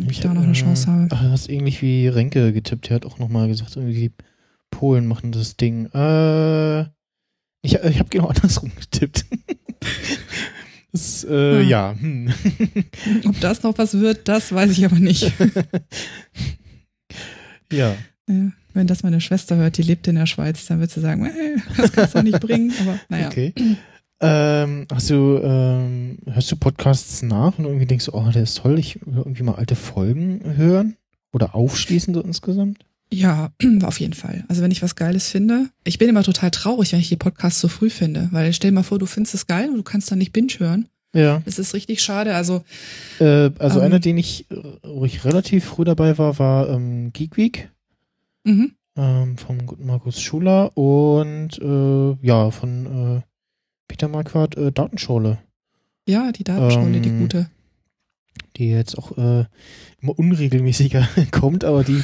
[0.00, 1.08] ob ich da noch eine Chance habe.
[1.08, 2.88] Das ist ähnlich wie Renke getippt.
[2.88, 4.12] Der hat auch nochmal gesagt, irgendwie die
[4.70, 5.86] Polen machen das Ding.
[5.86, 6.82] Äh,
[7.62, 9.24] ich ich habe genau andersrum getippt.
[10.92, 11.60] das, äh, Ah.
[11.60, 11.94] ja.
[11.98, 12.32] Hm.
[13.24, 15.32] Ob das noch was wird, das weiß ich aber nicht.
[17.72, 17.96] ja.
[18.28, 21.24] Ja, wenn das meine Schwester hört, die lebt in der Schweiz, dann wird sie sagen,
[21.24, 22.72] äh, das kannst du nicht bringen.
[22.80, 23.28] Aber naja.
[23.28, 23.54] Okay.
[24.20, 28.58] Ähm, hast du, ähm, hörst du Podcasts nach und irgendwie denkst du, oh, der ist
[28.58, 30.96] toll, ich will irgendwie mal alte Folgen hören?
[31.32, 32.84] Oder aufschließen so insgesamt?
[33.12, 33.52] Ja,
[33.82, 34.44] auf jeden Fall.
[34.48, 37.60] Also wenn ich was Geiles finde, ich bin immer total traurig, wenn ich die Podcasts
[37.60, 40.10] so früh finde, weil stell dir mal vor, du findest es geil und du kannst
[40.10, 40.88] dann nicht binge hören.
[41.18, 41.42] Ja.
[41.44, 42.34] Das ist richtig schade.
[42.34, 42.62] Also
[43.20, 43.86] Äh, also Ähm.
[43.86, 44.46] einer, den ich,
[44.82, 47.70] wo ich relativ früh dabei war, war ähm, Geek Week.
[48.44, 48.72] mhm.
[48.96, 53.20] ähm, vom guten Markus Schuler und äh, ja, von äh,
[53.88, 55.38] Peter Marquardt äh, Datenschule,
[56.08, 57.50] ja, die Datenschule, die Ähm, gute.
[58.56, 59.44] die jetzt auch äh,
[60.00, 62.02] immer unregelmäßiger kommt, aber die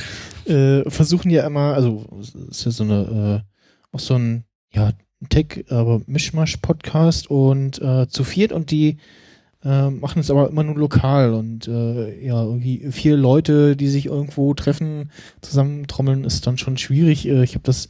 [0.50, 4.92] äh, versuchen ja immer, also es ist ja so eine, äh, auch so ein, ja,
[5.28, 8.98] Tech, aber Mischmasch-Podcast und äh, zu viert und die
[9.64, 14.06] äh, machen es aber immer nur lokal und äh, ja, irgendwie vier Leute, die sich
[14.06, 15.10] irgendwo treffen,
[15.40, 17.26] zusammentrommeln, ist dann schon schwierig.
[17.26, 17.88] Äh, ich habe das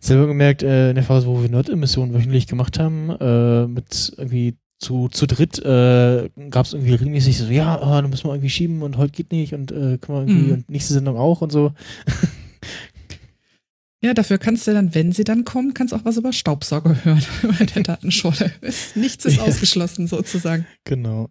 [0.00, 4.56] selber gemerkt, äh, in der Phase, wo wir Nerd-Emissionen wöchentlich gemacht haben, äh, mit irgendwie
[4.78, 8.50] zu, zu dritt äh, gab es irgendwie regelmäßig so, ja, ah, dann müssen wir irgendwie
[8.50, 10.52] schieben und heute geht nicht und äh, können wir irgendwie Mhm.
[10.54, 11.72] und nächste Sendung auch und so.
[14.04, 17.22] Ja, dafür kannst du dann, wenn sie dann kommen, kannst auch was über Staubsauger hören
[17.58, 18.52] bei der Datenschule.
[18.96, 20.66] Nichts ist ausgeschlossen sozusagen.
[20.84, 21.30] Genau.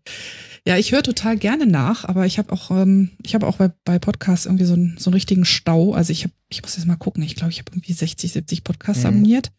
[0.66, 3.72] Ja, ich höre total gerne nach, aber ich habe auch, ähm, ich habe auch bei,
[3.84, 5.94] bei Podcasts irgendwie so, einen so einen richtigen Stau.
[5.94, 7.24] Also ich habe, ich muss jetzt mal gucken.
[7.24, 9.10] Ich glaube, ich habe irgendwie 60, 70 Podcasts Mhm.
[9.10, 9.52] abonniert.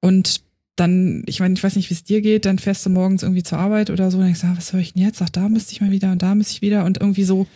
[0.00, 0.42] Und
[0.76, 3.42] dann, ich meine, ich weiß nicht, wie es dir geht, dann fährst du morgens irgendwie
[3.42, 5.20] zur Arbeit oder so und denkst, ah, was höre ich denn jetzt?
[5.20, 7.46] Ach, da müsste ich mal wieder und da müsste ich wieder und irgendwie so,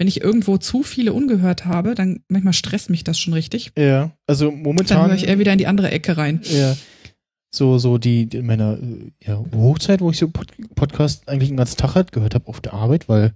[0.00, 3.72] wenn ich irgendwo zu viele ungehört habe, dann manchmal stresst mich das schon richtig.
[3.76, 5.08] Ja, also Dann momentan.
[5.08, 6.40] höre ich eher wieder in die andere Ecke rein.
[6.44, 6.74] Ja.
[7.50, 11.58] So, so die, in meiner äh, ja, Hochzeit, wo ich so Pod Podcast eigentlich den
[11.58, 13.34] ganzen Tag halt gehört habe auf der Arbeit, weil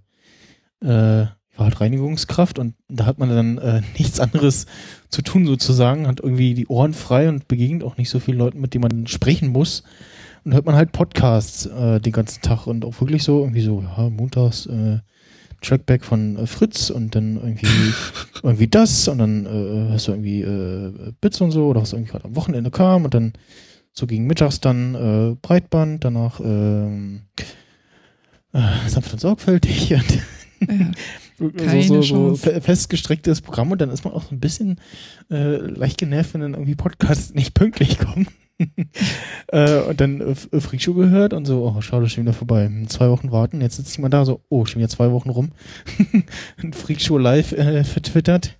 [0.83, 4.65] äh, ich war halt Reinigungskraft und da hat man dann äh, nichts anderes
[5.11, 8.57] zu tun sozusagen, hat irgendwie die Ohren frei und begegnet auch nicht so viele Leute,
[8.57, 9.83] mit denen man sprechen muss.
[10.45, 13.83] Und hört man halt Podcasts äh, den ganzen Tag und auch wirklich so irgendwie so,
[13.83, 15.01] ja, montags äh,
[15.65, 17.67] Trackback von äh, Fritz und dann irgendwie
[18.43, 22.13] irgendwie das und dann äh, hast du irgendwie äh, Bits und so oder was irgendwie
[22.13, 23.33] gerade am Wochenende kam und dann
[23.93, 27.23] so gegen mittags dann äh, Breitband, danach ähm,
[28.53, 30.19] äh, sanft und sorgfältig und
[30.69, 30.91] Ja.
[31.83, 34.81] so, so, so festgestrecktes Programm und dann ist man auch so ein bisschen
[35.31, 38.29] äh, leicht genervt, wenn dann irgendwie Podcasts nicht pünktlich kommen.
[39.49, 42.33] Äh, und dann äh, F- Freakshow gehört und so, oh, schau, das ist schon wieder
[42.33, 42.71] vorbei.
[42.89, 45.51] Zwei Wochen warten, jetzt sitzt jemand da so, oh, schon wieder zwei Wochen rum.
[46.73, 48.57] Freakshow live äh, vertwittert.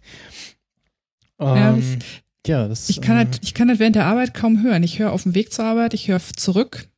[1.41, 2.09] Ja, Ähm, das-
[2.47, 4.83] ja, das Ich kann ähm, halt, ich kann halt während der Arbeit kaum hören.
[4.83, 6.89] Ich höre auf dem Weg zur Arbeit, ich höre zurück.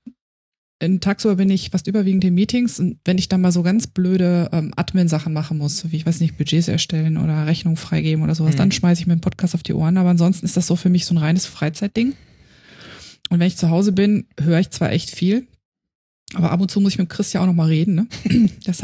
[0.79, 3.87] In tagsüber bin ich fast überwiegend in Meetings und wenn ich dann mal so ganz
[3.87, 8.35] blöde ähm, Admin-Sachen machen muss, wie ich weiß nicht, Budgets erstellen oder Rechnung freigeben oder
[8.35, 8.59] sowas, Mhm.
[8.59, 9.97] dann schmeiße ich mir einen Podcast auf die Ohren.
[9.97, 12.15] Aber ansonsten ist das so für mich so ein reines Freizeitding.
[13.31, 15.47] Und wenn ich zu Hause bin, höre ich zwar echt viel,
[16.35, 17.95] aber ab und zu muss ich mit Chris ja auch noch mal reden.
[17.95, 18.07] Ne?
[18.65, 18.83] Das,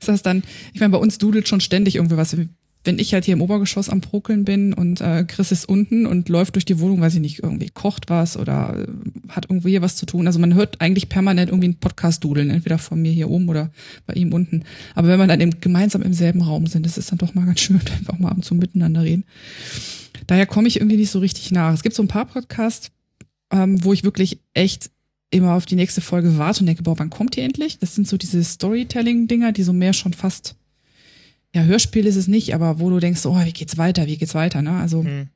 [0.00, 0.42] das heißt dann,
[0.72, 2.36] ich meine, bei uns dudelt schon ständig irgendwie was.
[2.82, 6.30] Wenn ich halt hier im Obergeschoss am Prokeln bin und äh, Chris ist unten und
[6.30, 8.86] läuft durch die Wohnung, weiß ich nicht, irgendwie kocht was oder äh,
[9.28, 10.26] hat irgendwie hier was zu tun.
[10.26, 13.70] Also man hört eigentlich permanent irgendwie einen Podcast dudeln, entweder von mir hier oben oder
[14.06, 14.64] bei ihm unten.
[14.94, 17.44] Aber wenn man dann eben gemeinsam im selben Raum sind, das ist dann doch mal
[17.44, 19.24] ganz schön, wenn wir auch mal ab und zu miteinander reden.
[20.26, 21.74] Daher komme ich irgendwie nicht so richtig nach.
[21.74, 22.90] Es gibt so ein paar Podcasts,
[23.50, 24.90] ähm, wo ich wirklich echt
[25.30, 27.78] immer auf die nächste Folge warte und denke, boah, wann kommt die endlich?
[27.78, 30.56] Das sind so diese Storytelling-Dinger, die so mehr schon fast,
[31.54, 34.34] ja, Hörspiel ist es nicht, aber wo du denkst, oh, wie geht's weiter, wie geht's
[34.34, 34.72] weiter, ne?
[34.72, 35.28] Also, hm.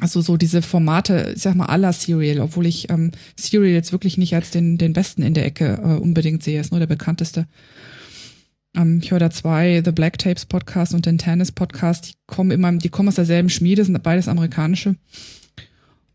[0.00, 4.18] also so diese Formate, ich sag mal, aller Serial, obwohl ich ähm, Serial jetzt wirklich
[4.18, 7.46] nicht als den, den besten in der Ecke äh, unbedingt sehe, ist nur der bekannteste.
[8.76, 12.50] Ähm, ich höre da zwei, The Black Tapes Podcast und den Tennis Podcast, die kommen
[12.50, 14.96] immer, die kommen aus derselben Schmiede, sind beides amerikanische.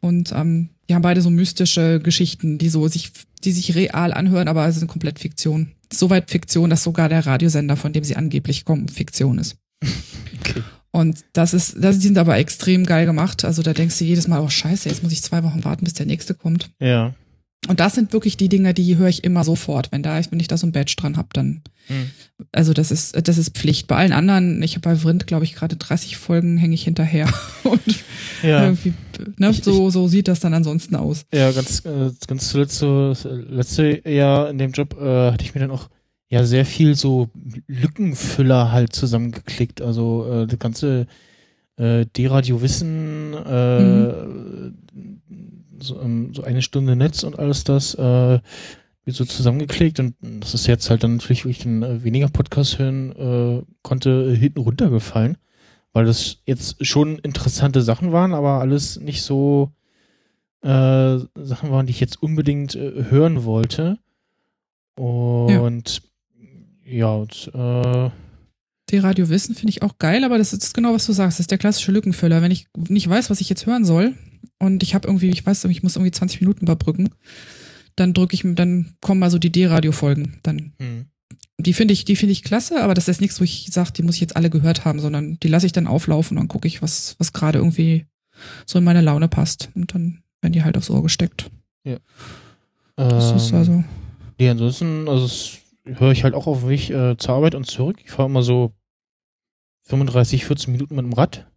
[0.07, 3.11] Und ähm, die haben beide so mystische Geschichten, die so sich,
[3.43, 5.71] die sich real anhören, aber es sind komplett Fiktion.
[5.93, 9.57] Soweit Fiktion, dass sogar der Radiosender, von dem sie angeblich kommen, Fiktion ist.
[10.39, 10.61] Okay.
[10.91, 13.43] Und das ist, das sind aber extrem geil gemacht.
[13.43, 15.93] Also da denkst du jedes Mal, oh scheiße, jetzt muss ich zwei Wochen warten, bis
[15.93, 16.69] der nächste kommt.
[16.79, 17.13] Ja.
[17.67, 19.91] Und das sind wirklich die Dinge, die höre ich immer sofort.
[19.91, 22.09] Wenn da, wenn ich da so ein Badge dran hab, dann, Hm.
[22.51, 23.87] also das ist, das ist Pflicht.
[23.87, 27.27] Bei allen anderen, ich habe bei Vrind, glaube ich, gerade 30 Folgen hänge ich hinterher.
[27.63, 27.81] Und
[28.43, 28.63] Ja.
[28.63, 28.93] irgendwie,
[29.37, 31.25] ne, Ich- so, so sieht das dann ansonsten aus.
[31.33, 35.61] Ja, ganz, äh, ganz zuletzt so, letzte Jahr in dem Job äh, hatte ich mir
[35.61, 35.89] dann auch
[36.29, 37.29] ja sehr viel so
[37.67, 39.81] Lückenfüller halt zusammengeklickt.
[39.81, 41.07] Also äh, das ganze
[41.77, 44.71] äh, D-Radio Wissen, äh,
[45.79, 48.01] so, ähm, so eine Stunde Netz und alles das äh,
[49.05, 52.27] mir so zusammengeklickt und das ist jetzt halt dann natürlich, wo ich dann äh, weniger
[52.27, 55.37] Podcast hören äh, konnte, hinten runtergefallen,
[55.97, 59.71] weil das jetzt schon interessante Sachen waren, aber alles nicht so
[60.61, 63.97] äh, Sachen waren, die ich jetzt unbedingt äh, hören wollte.
[64.93, 66.03] Und
[66.85, 68.11] ja, und, äh,
[68.91, 71.39] Die Radio Wissen finde ich auch geil, aber das ist genau, was du sagst.
[71.39, 72.43] Das ist der klassische Lückenfüller.
[72.43, 74.13] Wenn ich nicht weiß, was ich jetzt hören soll
[74.59, 77.09] und ich habe irgendwie, ich weiß, ich muss irgendwie 20 Minuten überbrücken,
[77.95, 80.41] dann drücke ich, dann kommen also die D-Radio-Folgen.
[80.43, 81.05] Dann, hm.
[81.59, 84.03] Die finde ich, die finde ich klasse, aber das ist nichts, wo ich sage, die
[84.03, 86.67] muss ich jetzt alle gehört haben, sondern die lasse ich dann auflaufen und dann gucke
[86.67, 88.05] ich, was, was gerade irgendwie
[88.65, 89.69] so in meine Laune passt.
[89.73, 91.49] Und dann werden die halt aufs Ohr gesteckt.
[92.95, 93.83] Das ist ähm, also,
[94.39, 95.57] Nee, ansonsten, also das
[95.99, 97.97] höre ich halt auch auf dem Weg äh, zur Arbeit und zurück.
[98.03, 98.73] Ich fahre immer so
[99.83, 101.47] 35, 14 Minuten mit dem Rad.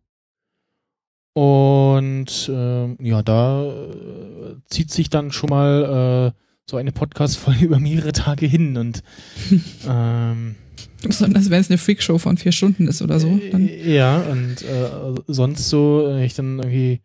[1.35, 6.41] Und ähm, ja, da äh, zieht sich dann schon mal äh,
[6.71, 8.77] so eine Podcast-Folge über mehrere Tage hin.
[8.77, 9.03] Und
[9.89, 10.55] ähm,
[11.03, 13.39] besonders wenn es eine Freakshow von vier Stunden ist oder so.
[13.51, 17.01] Dann, Äh, ja, und äh, sonst so, äh, ich dann irgendwie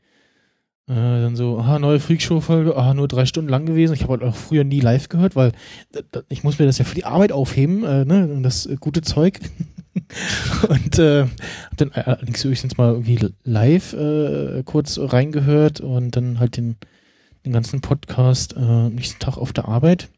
[0.88, 3.94] äh, dann so, aha, neue Freakshow-Folge, aha, nur drei Stunden lang gewesen.
[3.94, 5.52] Ich habe halt auch früher nie live gehört, weil
[6.30, 9.40] ich muss mir das ja für die Arbeit aufheben, äh, ne, das äh, gute Zeug.
[10.70, 13.96] und äh, hab dann allerdings höchstens mal irgendwie live
[14.66, 16.76] kurz reingehört und dann halt den,
[17.46, 20.10] den ganzen Podcast äh, nächsten Tag auf der Arbeit.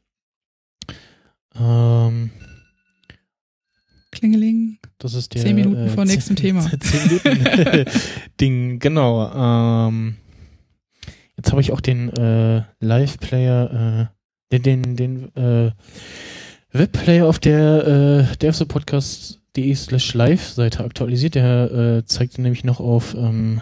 [1.59, 2.31] Ähm,
[4.11, 4.79] Klingeling.
[4.97, 6.61] das ist der Zehn Minuten äh, vor nächstem zehn- Thema.
[6.79, 7.85] Zehn Minuten
[8.41, 9.87] Ding, genau.
[9.89, 10.15] Ähm,
[11.35, 14.09] jetzt habe ich auch den äh, Live-Player,
[14.51, 15.71] äh, den, den, den äh,
[16.71, 21.35] Webplayer auf der äh, devsopodcast.de slash live-Seite aktualisiert.
[21.35, 23.61] Der äh, zeigt nämlich noch auf ähm,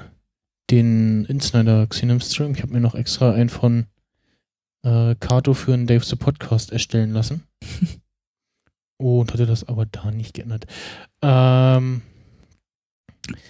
[0.72, 2.54] den Insider Xenom Stream.
[2.54, 3.86] Ich habe mir noch extra einen von
[4.84, 7.44] äh, Kato für einen Dave the Podcast erstellen lassen.
[8.98, 10.66] Und hatte das aber da nicht geändert.
[11.22, 12.02] Ähm,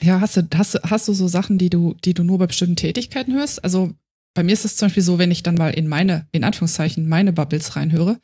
[0.02, 2.48] Ja, hast du, hast, du- hast du so Sachen, die du, die du nur bei
[2.48, 3.64] bestimmten Tätigkeiten hörst?
[3.64, 3.94] Also
[4.34, 7.08] bei mir ist es zum Beispiel so, wenn ich dann mal in meine, in Anführungszeichen,
[7.08, 8.20] meine Bubbles reinhöre,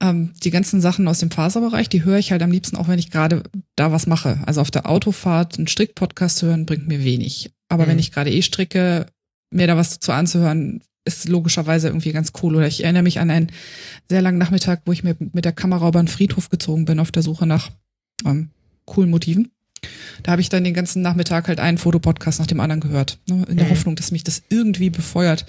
[0.00, 2.98] ähm, die ganzen Sachen aus dem Faserbereich, die höre ich halt am liebsten auch, wenn
[2.98, 3.42] ich gerade
[3.76, 4.40] da was mache.
[4.46, 7.50] Also auf der Autofahrt einen Strickpodcast hören bringt mir wenig.
[7.68, 7.88] Aber Mhm.
[7.90, 9.06] wenn ich gerade eh stricke,
[9.50, 12.54] mir da was dazu anzuhören, ist logischerweise irgendwie ganz cool.
[12.56, 13.50] Oder ich erinnere mich an einen
[14.10, 17.10] sehr langen Nachmittag, wo ich mir mit der Kamera über den Friedhof gezogen bin auf
[17.10, 17.70] der Suche nach
[18.26, 18.50] ähm,
[18.84, 19.50] coolen Motiven.
[20.22, 23.44] Da habe ich dann den ganzen Nachmittag halt einen Fotopodcast nach dem anderen gehört, ne,
[23.48, 23.70] in der Mhm.
[23.70, 25.46] Hoffnung, dass mich das irgendwie befeuert.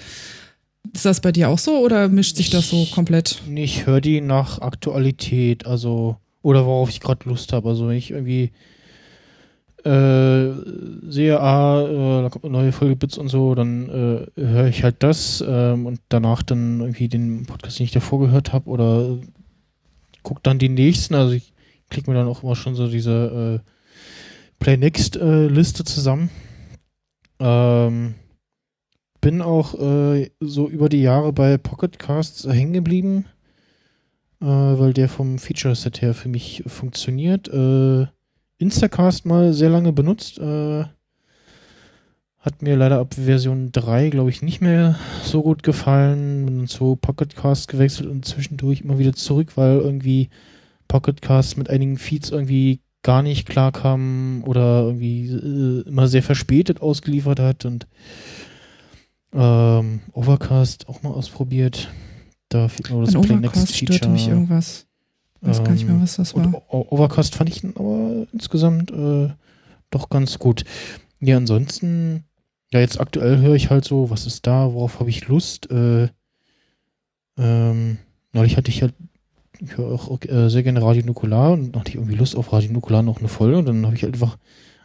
[0.93, 3.41] Ist das bei dir auch so oder mischt sich das so komplett?
[3.47, 7.69] Nee, Ich höre die nach Aktualität, also oder worauf ich gerade Lust habe.
[7.69, 8.51] Also wenn ich irgendwie
[9.83, 10.51] äh,
[11.09, 14.83] sehe, ah, äh, da kommt eine neue Folge Bits und so, dann äh, höre ich
[14.83, 19.17] halt das ähm, und danach dann irgendwie den Podcast, den ich davor gehört habe oder
[20.23, 21.15] guck dann die nächsten.
[21.15, 21.53] Also ich
[21.89, 23.69] klicke mir dann auch immer schon so diese äh,
[24.59, 26.29] Play Next äh, Liste zusammen.
[27.39, 28.15] Ähm,
[29.21, 33.25] bin auch äh, so über die Jahre bei Pocket Casts hängen geblieben,
[34.41, 37.47] äh, weil der vom Feature Set her für mich funktioniert.
[37.47, 38.07] Äh,
[38.57, 40.37] Instacast mal sehr lange benutzt.
[40.39, 40.85] Äh,
[42.39, 46.45] hat mir leider ab Version 3, glaube ich, nicht mehr so gut gefallen.
[46.45, 50.29] Bin zu Pocket Cast gewechselt und zwischendurch immer wieder zurück, weil irgendwie
[50.87, 56.81] Pocket Cast mit einigen Feeds irgendwie gar nicht klarkam oder irgendwie äh, immer sehr verspätet
[56.81, 57.87] ausgeliefert hat und
[59.33, 61.89] ähm, Overcast auch mal ausprobiert.
[62.49, 64.11] Da fehlt nur das An Play Overcast Next störte Feature.
[64.11, 64.85] mich irgendwas.
[65.41, 66.63] Weiß gar nicht mehr, Ähm, was das war.
[66.73, 69.29] Overcast fand ich aber insgesamt äh,
[69.89, 70.65] doch ganz gut.
[71.21, 72.25] Ja, ansonsten,
[72.73, 75.69] ja, jetzt aktuell höre ich halt so, was ist da, worauf habe ich Lust?
[75.71, 76.09] Äh,
[77.37, 77.97] ähm,
[78.33, 78.93] neulich hatte ich halt,
[79.59, 82.71] ich höre auch äh, sehr gerne Radio Nukular und hatte ich irgendwie Lust auf Radio
[82.71, 84.37] Nukular noch eine Folge und dann habe ich halt einfach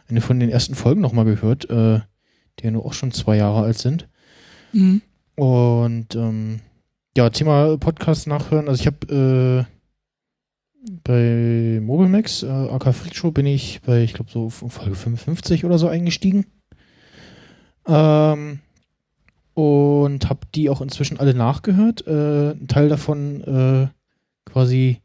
[0.07, 1.99] eine von den ersten Folgen nochmal gehört, äh,
[2.59, 4.07] die ja nur auch schon zwei Jahre alt sind.
[4.75, 5.01] Mhm.
[5.35, 6.59] Und ähm,
[7.15, 8.67] ja, Thema Podcast nachhören.
[8.67, 14.49] Also ich habe äh, bei Mobimax, äh, AK Freak bin ich bei, ich glaube, so
[14.49, 16.45] Folge 55 oder so eingestiegen.
[17.87, 18.59] Ähm,
[19.53, 22.05] und habe die auch inzwischen alle nachgehört.
[22.05, 23.87] Äh, ein Teil davon äh,
[24.49, 25.01] quasi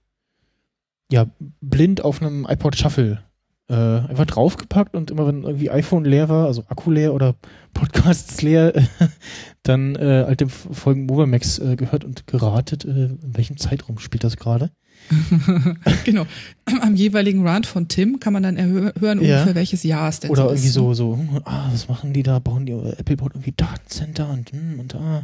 [1.12, 1.27] ja
[1.61, 3.23] blind auf einem iPod Shuffle
[3.71, 3.75] äh,
[4.09, 7.37] einfach draufgepackt und immer wenn irgendwie iPhone leer war, also Akku leer oder
[7.73, 8.73] Podcasts leer,
[9.62, 14.37] dann äh, alte Folgen Mobimax äh, gehört und geratet, äh, in welchem Zeitraum spielt das
[14.37, 14.71] gerade.
[16.05, 16.27] genau.
[16.83, 19.37] Am jeweiligen Rant von Tim kann man dann hören, Ja.
[19.39, 20.77] ungefähr welches Jahr es denn Oder so irgendwie ist.
[20.77, 20.83] ne?
[20.83, 22.39] so, so, hm, ah, was machen die da?
[22.39, 25.23] Bauen die, Apple baut irgendwie Datencenter und, hm, und da.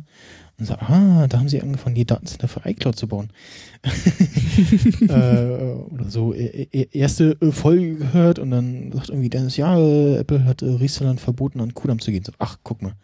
[0.58, 3.30] Und so, ah, da haben sie angefangen, die Datencenter für iCloud zu bauen.
[5.02, 5.08] äh,
[5.90, 9.78] oder so, äh, äh, erste äh, Folge gehört und dann sagt irgendwie Dennis, ja,
[10.16, 12.24] Apple hat äh, Resellern verboten, an Kudam zu gehen.
[12.24, 12.94] So, ach, guck mal.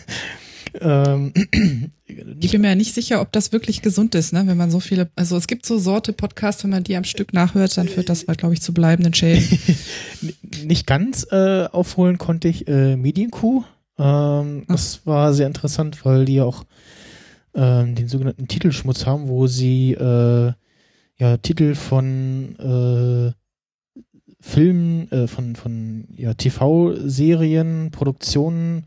[0.80, 1.32] ähm,
[2.40, 4.42] Ich bin mir ja nicht sicher, ob das wirklich gesund ist, ne?
[4.46, 7.32] wenn man so viele, also es gibt so Sorte Podcasts, wenn man die am Stück
[7.32, 9.58] nachhört, dann führt das, glaube ich, zu bleibenden Schäden.
[10.64, 13.64] Nicht ganz äh, aufholen konnte ich äh, Medienkuh.
[14.00, 16.64] Ähm, das war sehr interessant, weil die ja auch
[17.54, 20.52] ähm, den sogenannten Titelschmutz haben, wo sie äh,
[21.18, 23.32] ja Titel von äh,
[24.40, 28.86] Filmen, äh, von, von ja, TV-Serien, Produktionen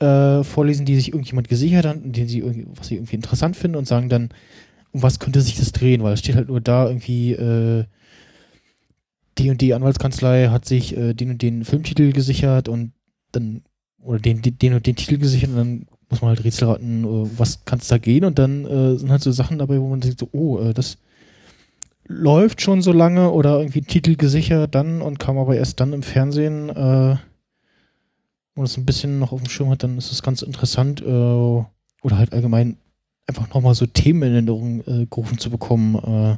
[0.00, 3.56] äh, vorlesen, die sich irgendjemand gesichert hat und den sie irgendwie, was sie irgendwie interessant
[3.56, 4.30] finden und sagen dann,
[4.90, 7.84] um was könnte sich das drehen, weil es steht halt nur da irgendwie äh,
[9.38, 12.92] die und die Anwaltskanzlei hat sich äh, den und den Filmtitel gesichert und
[13.30, 13.62] dann
[14.02, 17.38] oder den, den, und den Titel gesichert und dann muss man halt Rätsel raten, äh,
[17.38, 20.00] was kann es da gehen und dann äh, sind halt so Sachen dabei, wo man
[20.00, 20.98] denkt so, oh, äh, das
[22.06, 26.02] läuft schon so lange oder irgendwie Titel gesichert dann und kam aber erst dann im
[26.02, 27.16] Fernsehen, äh,
[28.54, 31.04] man das ein bisschen noch auf dem Schirm hat, dann ist das ganz interessant äh,
[31.06, 32.76] oder halt allgemein
[33.26, 36.36] einfach nochmal so Themen in Erinnerung äh, gerufen zu bekommen, äh,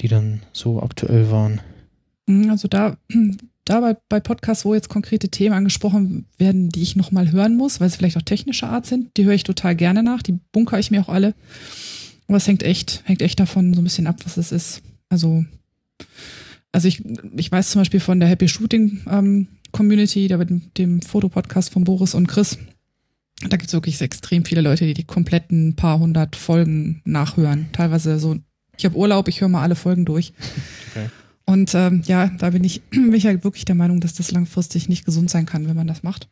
[0.00, 1.60] die dann so aktuell waren.
[2.28, 2.96] Hm, Also da,
[3.64, 7.80] da bei, bei Podcasts, wo jetzt konkrete Themen angesprochen werden, die ich nochmal hören muss,
[7.80, 10.80] weil sie vielleicht auch technischer Art sind, die höre ich total gerne nach, die bunkere
[10.80, 11.34] ich mir auch alle.
[12.28, 14.82] Aber es hängt echt, hängt echt davon so ein bisschen ab, was es ist.
[15.08, 15.44] Also,
[16.72, 17.02] also ich,
[17.36, 21.70] ich weiß zum Beispiel von der Happy Shooting ähm, Community, da mit dem, dem Fotopodcast
[21.70, 22.58] von Boris und Chris,
[23.40, 27.68] da gibt es wirklich extrem viele Leute, die die kompletten paar hundert Folgen nachhören.
[27.72, 28.36] Teilweise so,
[28.76, 30.32] ich habe Urlaub, ich höre mal alle Folgen durch.
[30.96, 31.08] Okay.
[31.46, 34.88] Und ähm, ja, da bin ich, bin ich halt wirklich der Meinung, dass das langfristig
[34.88, 36.28] nicht gesund sein kann, wenn man das macht.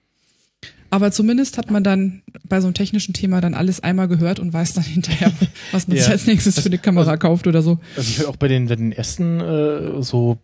[0.90, 4.52] Aber zumindest hat man dann bei so einem technischen Thema dann alles einmal gehört und
[4.52, 5.32] weiß dann hinterher,
[5.70, 6.02] was man Ja.
[6.04, 7.78] sich als nächstes für eine Kamera kauft oder so.
[7.96, 10.38] Also ich halt auch bei den, bei den ersten äh, so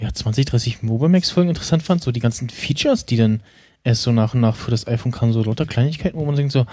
[0.00, 3.42] ja, 20, 30 Mobamax-Folgen interessant fand, so die ganzen Features, die dann
[3.82, 6.52] erst so nach und nach für das iPhone kamen, so lauter Kleinigkeiten, wo man denkt
[6.52, 6.66] so,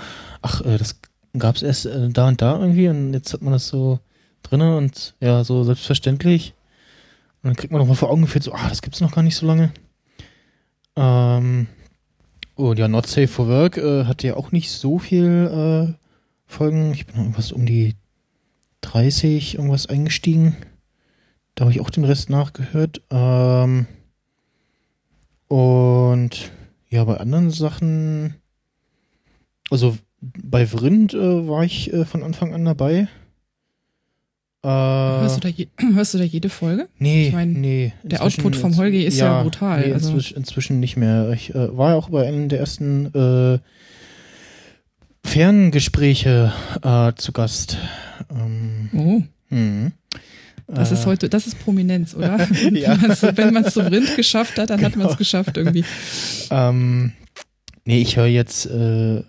[0.43, 1.00] ach, äh, das
[1.38, 4.00] gab's erst äh, da und da irgendwie und jetzt hat man das so
[4.43, 6.54] drinne und ja, so selbstverständlich.
[7.46, 9.22] Und dann kriegt man noch mal vor Augen geführt, so, ah, das gibt's noch gar
[9.22, 9.72] nicht so lange.
[10.96, 11.68] Ähm,
[12.56, 15.93] und ja, Not Safe for Work äh, hatte ja auch nicht so viel äh,
[16.48, 16.91] Folgen.
[16.93, 17.93] Ich bin irgendwas um die
[18.82, 20.58] 30 irgendwas eingestiegen.
[21.54, 23.04] Da habe ich auch den Rest nachgehört.
[23.12, 23.86] Ähm,
[25.48, 26.52] und
[26.89, 28.34] ja, bei anderen Sachen,
[29.70, 33.08] also bei Vrind äh, war ich äh, von Anfang an dabei.
[34.66, 36.88] Äh, Hörst, du da je, hörst du da jede Folge?
[36.97, 37.93] nee, ich mein, nee.
[38.03, 41.32] der Output vom Holgi ist ja brutal, Nee, also- inzwischen, inzwischen nicht mehr.
[41.34, 43.59] Ich äh, war ja auch bei einem der ersten äh,
[45.24, 46.51] Ferngespräche
[46.84, 47.78] äh, zu Gast.
[48.32, 49.22] Ähm, Oh,
[49.53, 49.91] mhm.
[50.68, 52.47] das ist Äh, heute, das ist Prominenz, oder?
[52.72, 52.97] Ja.
[53.36, 55.18] Wenn man es zum Rind geschafft hat, dann hat man es Genau.
[55.18, 55.84] geschafft irgendwie.
[56.51, 57.11] Ähm,
[57.86, 58.70] nee, ich höre jetzt äh,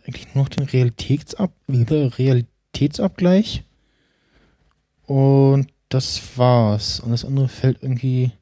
[0.06, 3.64] eigentlich nur noch den Realitätsab Realitätsabgleich.
[5.06, 7.00] Und das war's.
[7.00, 8.32] Und das andere fällt irgendwie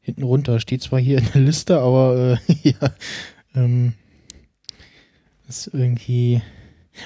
[0.00, 0.58] hinten runter.
[0.60, 2.94] Steht zwar hier in der Liste, aber äh, ja.
[3.54, 3.94] Ähm,
[5.48, 6.42] ist irgendwie.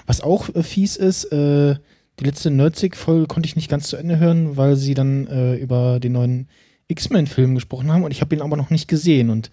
[0.06, 1.76] Was auch äh, fies ist, äh,
[2.18, 6.00] die letzte Nerdsig-Folge konnte ich nicht ganz zu Ende hören, weil sie dann äh, über
[6.00, 6.48] den neuen
[6.88, 9.50] X-Men-Film gesprochen haben und ich habe ihn aber noch nicht gesehen und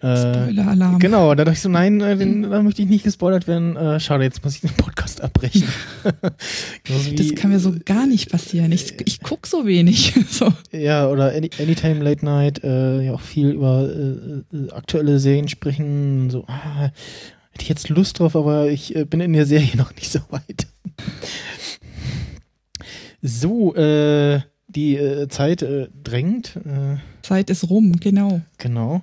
[0.00, 0.98] Spoiler-Alarm.
[0.98, 3.76] Genau, da dachte ich so, nein, äh, den, da möchte ich nicht gespoilert werden.
[3.76, 5.64] Äh, schade, jetzt muss ich den Podcast abbrechen.
[7.16, 8.72] Das kann mir so gar nicht passieren.
[8.72, 10.14] Ich, ich guck so wenig.
[10.30, 10.52] So.
[10.70, 15.48] Ja, oder Any, Anytime Late Night, äh, ja auch viel über äh, äh, aktuelle Serien
[15.48, 16.30] sprechen.
[16.30, 16.90] So, ah,
[17.50, 20.20] hätte ich jetzt Lust drauf, aber ich äh, bin in der Serie noch nicht so
[20.30, 20.66] weit.
[23.20, 26.56] So, äh, die äh, Zeit äh, drängt.
[26.56, 28.40] Äh, Zeit ist rum, genau.
[28.58, 29.02] genau.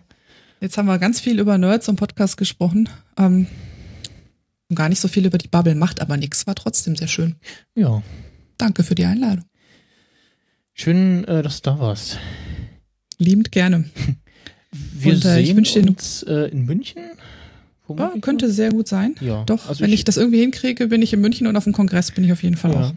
[0.59, 2.89] Jetzt haben wir ganz viel über Nerds und Podcast gesprochen.
[3.17, 3.47] Ähm,
[4.69, 7.35] und gar nicht so viel über die Bubble, macht aber nichts, war trotzdem sehr schön.
[7.75, 8.03] Ja,
[8.57, 9.45] Danke für die Einladung.
[10.73, 12.17] schön, äh, dass du da warst.
[13.19, 13.85] Liebend gerne.
[14.71, 17.01] Wir Und, äh, ich sehen uns äh, in München.
[17.03, 17.23] Ja,
[17.87, 19.15] Womöglich könnte sehr gut sein.
[19.21, 19.43] Ja.
[19.45, 22.11] Doch, also wenn ich, das irgendwie hinkriege, bin ich in München und auf dem Kongress
[22.11, 22.81] bin ich auf jeden Fall ja.
[22.81, 22.93] auch.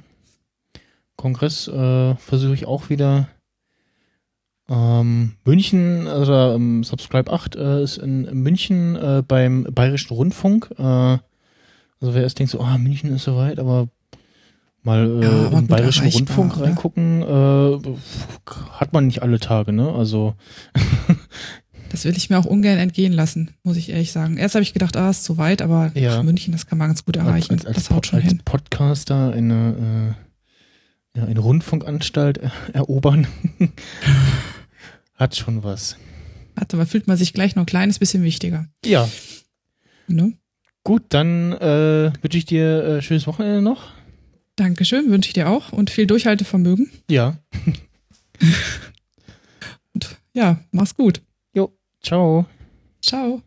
[1.16, 3.28] Kongress äh, versuche ich auch wieder.
[4.70, 10.70] Ähm, München, also ähm, Subscribe 8 äh, ist in München äh, beim Bayerischen Rundfunk.
[10.78, 11.20] Äh, also
[12.00, 13.88] wer erst denkt so, ah, München ist soweit, aber
[14.82, 16.66] mal äh, Ja, aber im Bayerischen Rundfunk oder?
[16.66, 17.96] reingucken, äh,
[18.72, 19.92] hat man nicht alle Tage, ne?
[19.92, 20.34] Also
[21.90, 24.36] Das will ich mir auch ungern entgehen lassen, muss ich ehrlich sagen.
[24.36, 26.22] Erst habe ich gedacht, ah, ist zu weit, aber Ja.
[26.22, 27.52] München, das kann man ganz gut erreichen.
[27.52, 28.42] als, als, das haut schon als hin.
[28.44, 30.14] Podcaster eine,
[31.14, 33.26] äh, ja, eine Rundfunkanstalt er erobern,
[35.20, 35.96] hat schon was.
[36.58, 38.66] Hat, aber fühlt man sich gleich noch ein kleines bisschen wichtiger.
[38.84, 39.08] Ja,
[40.10, 40.34] Ne?
[40.82, 43.92] Gut, dann äh, wünsche ich dir äh, schönes Wochenende noch.
[44.56, 46.90] Dankeschön, wünsche ich dir auch und viel Durchhaltevermögen.
[47.08, 47.38] Ja.
[49.92, 51.20] Und ja, mach's gut.
[51.54, 52.46] Jo, ciao.
[53.02, 53.42] Ciao.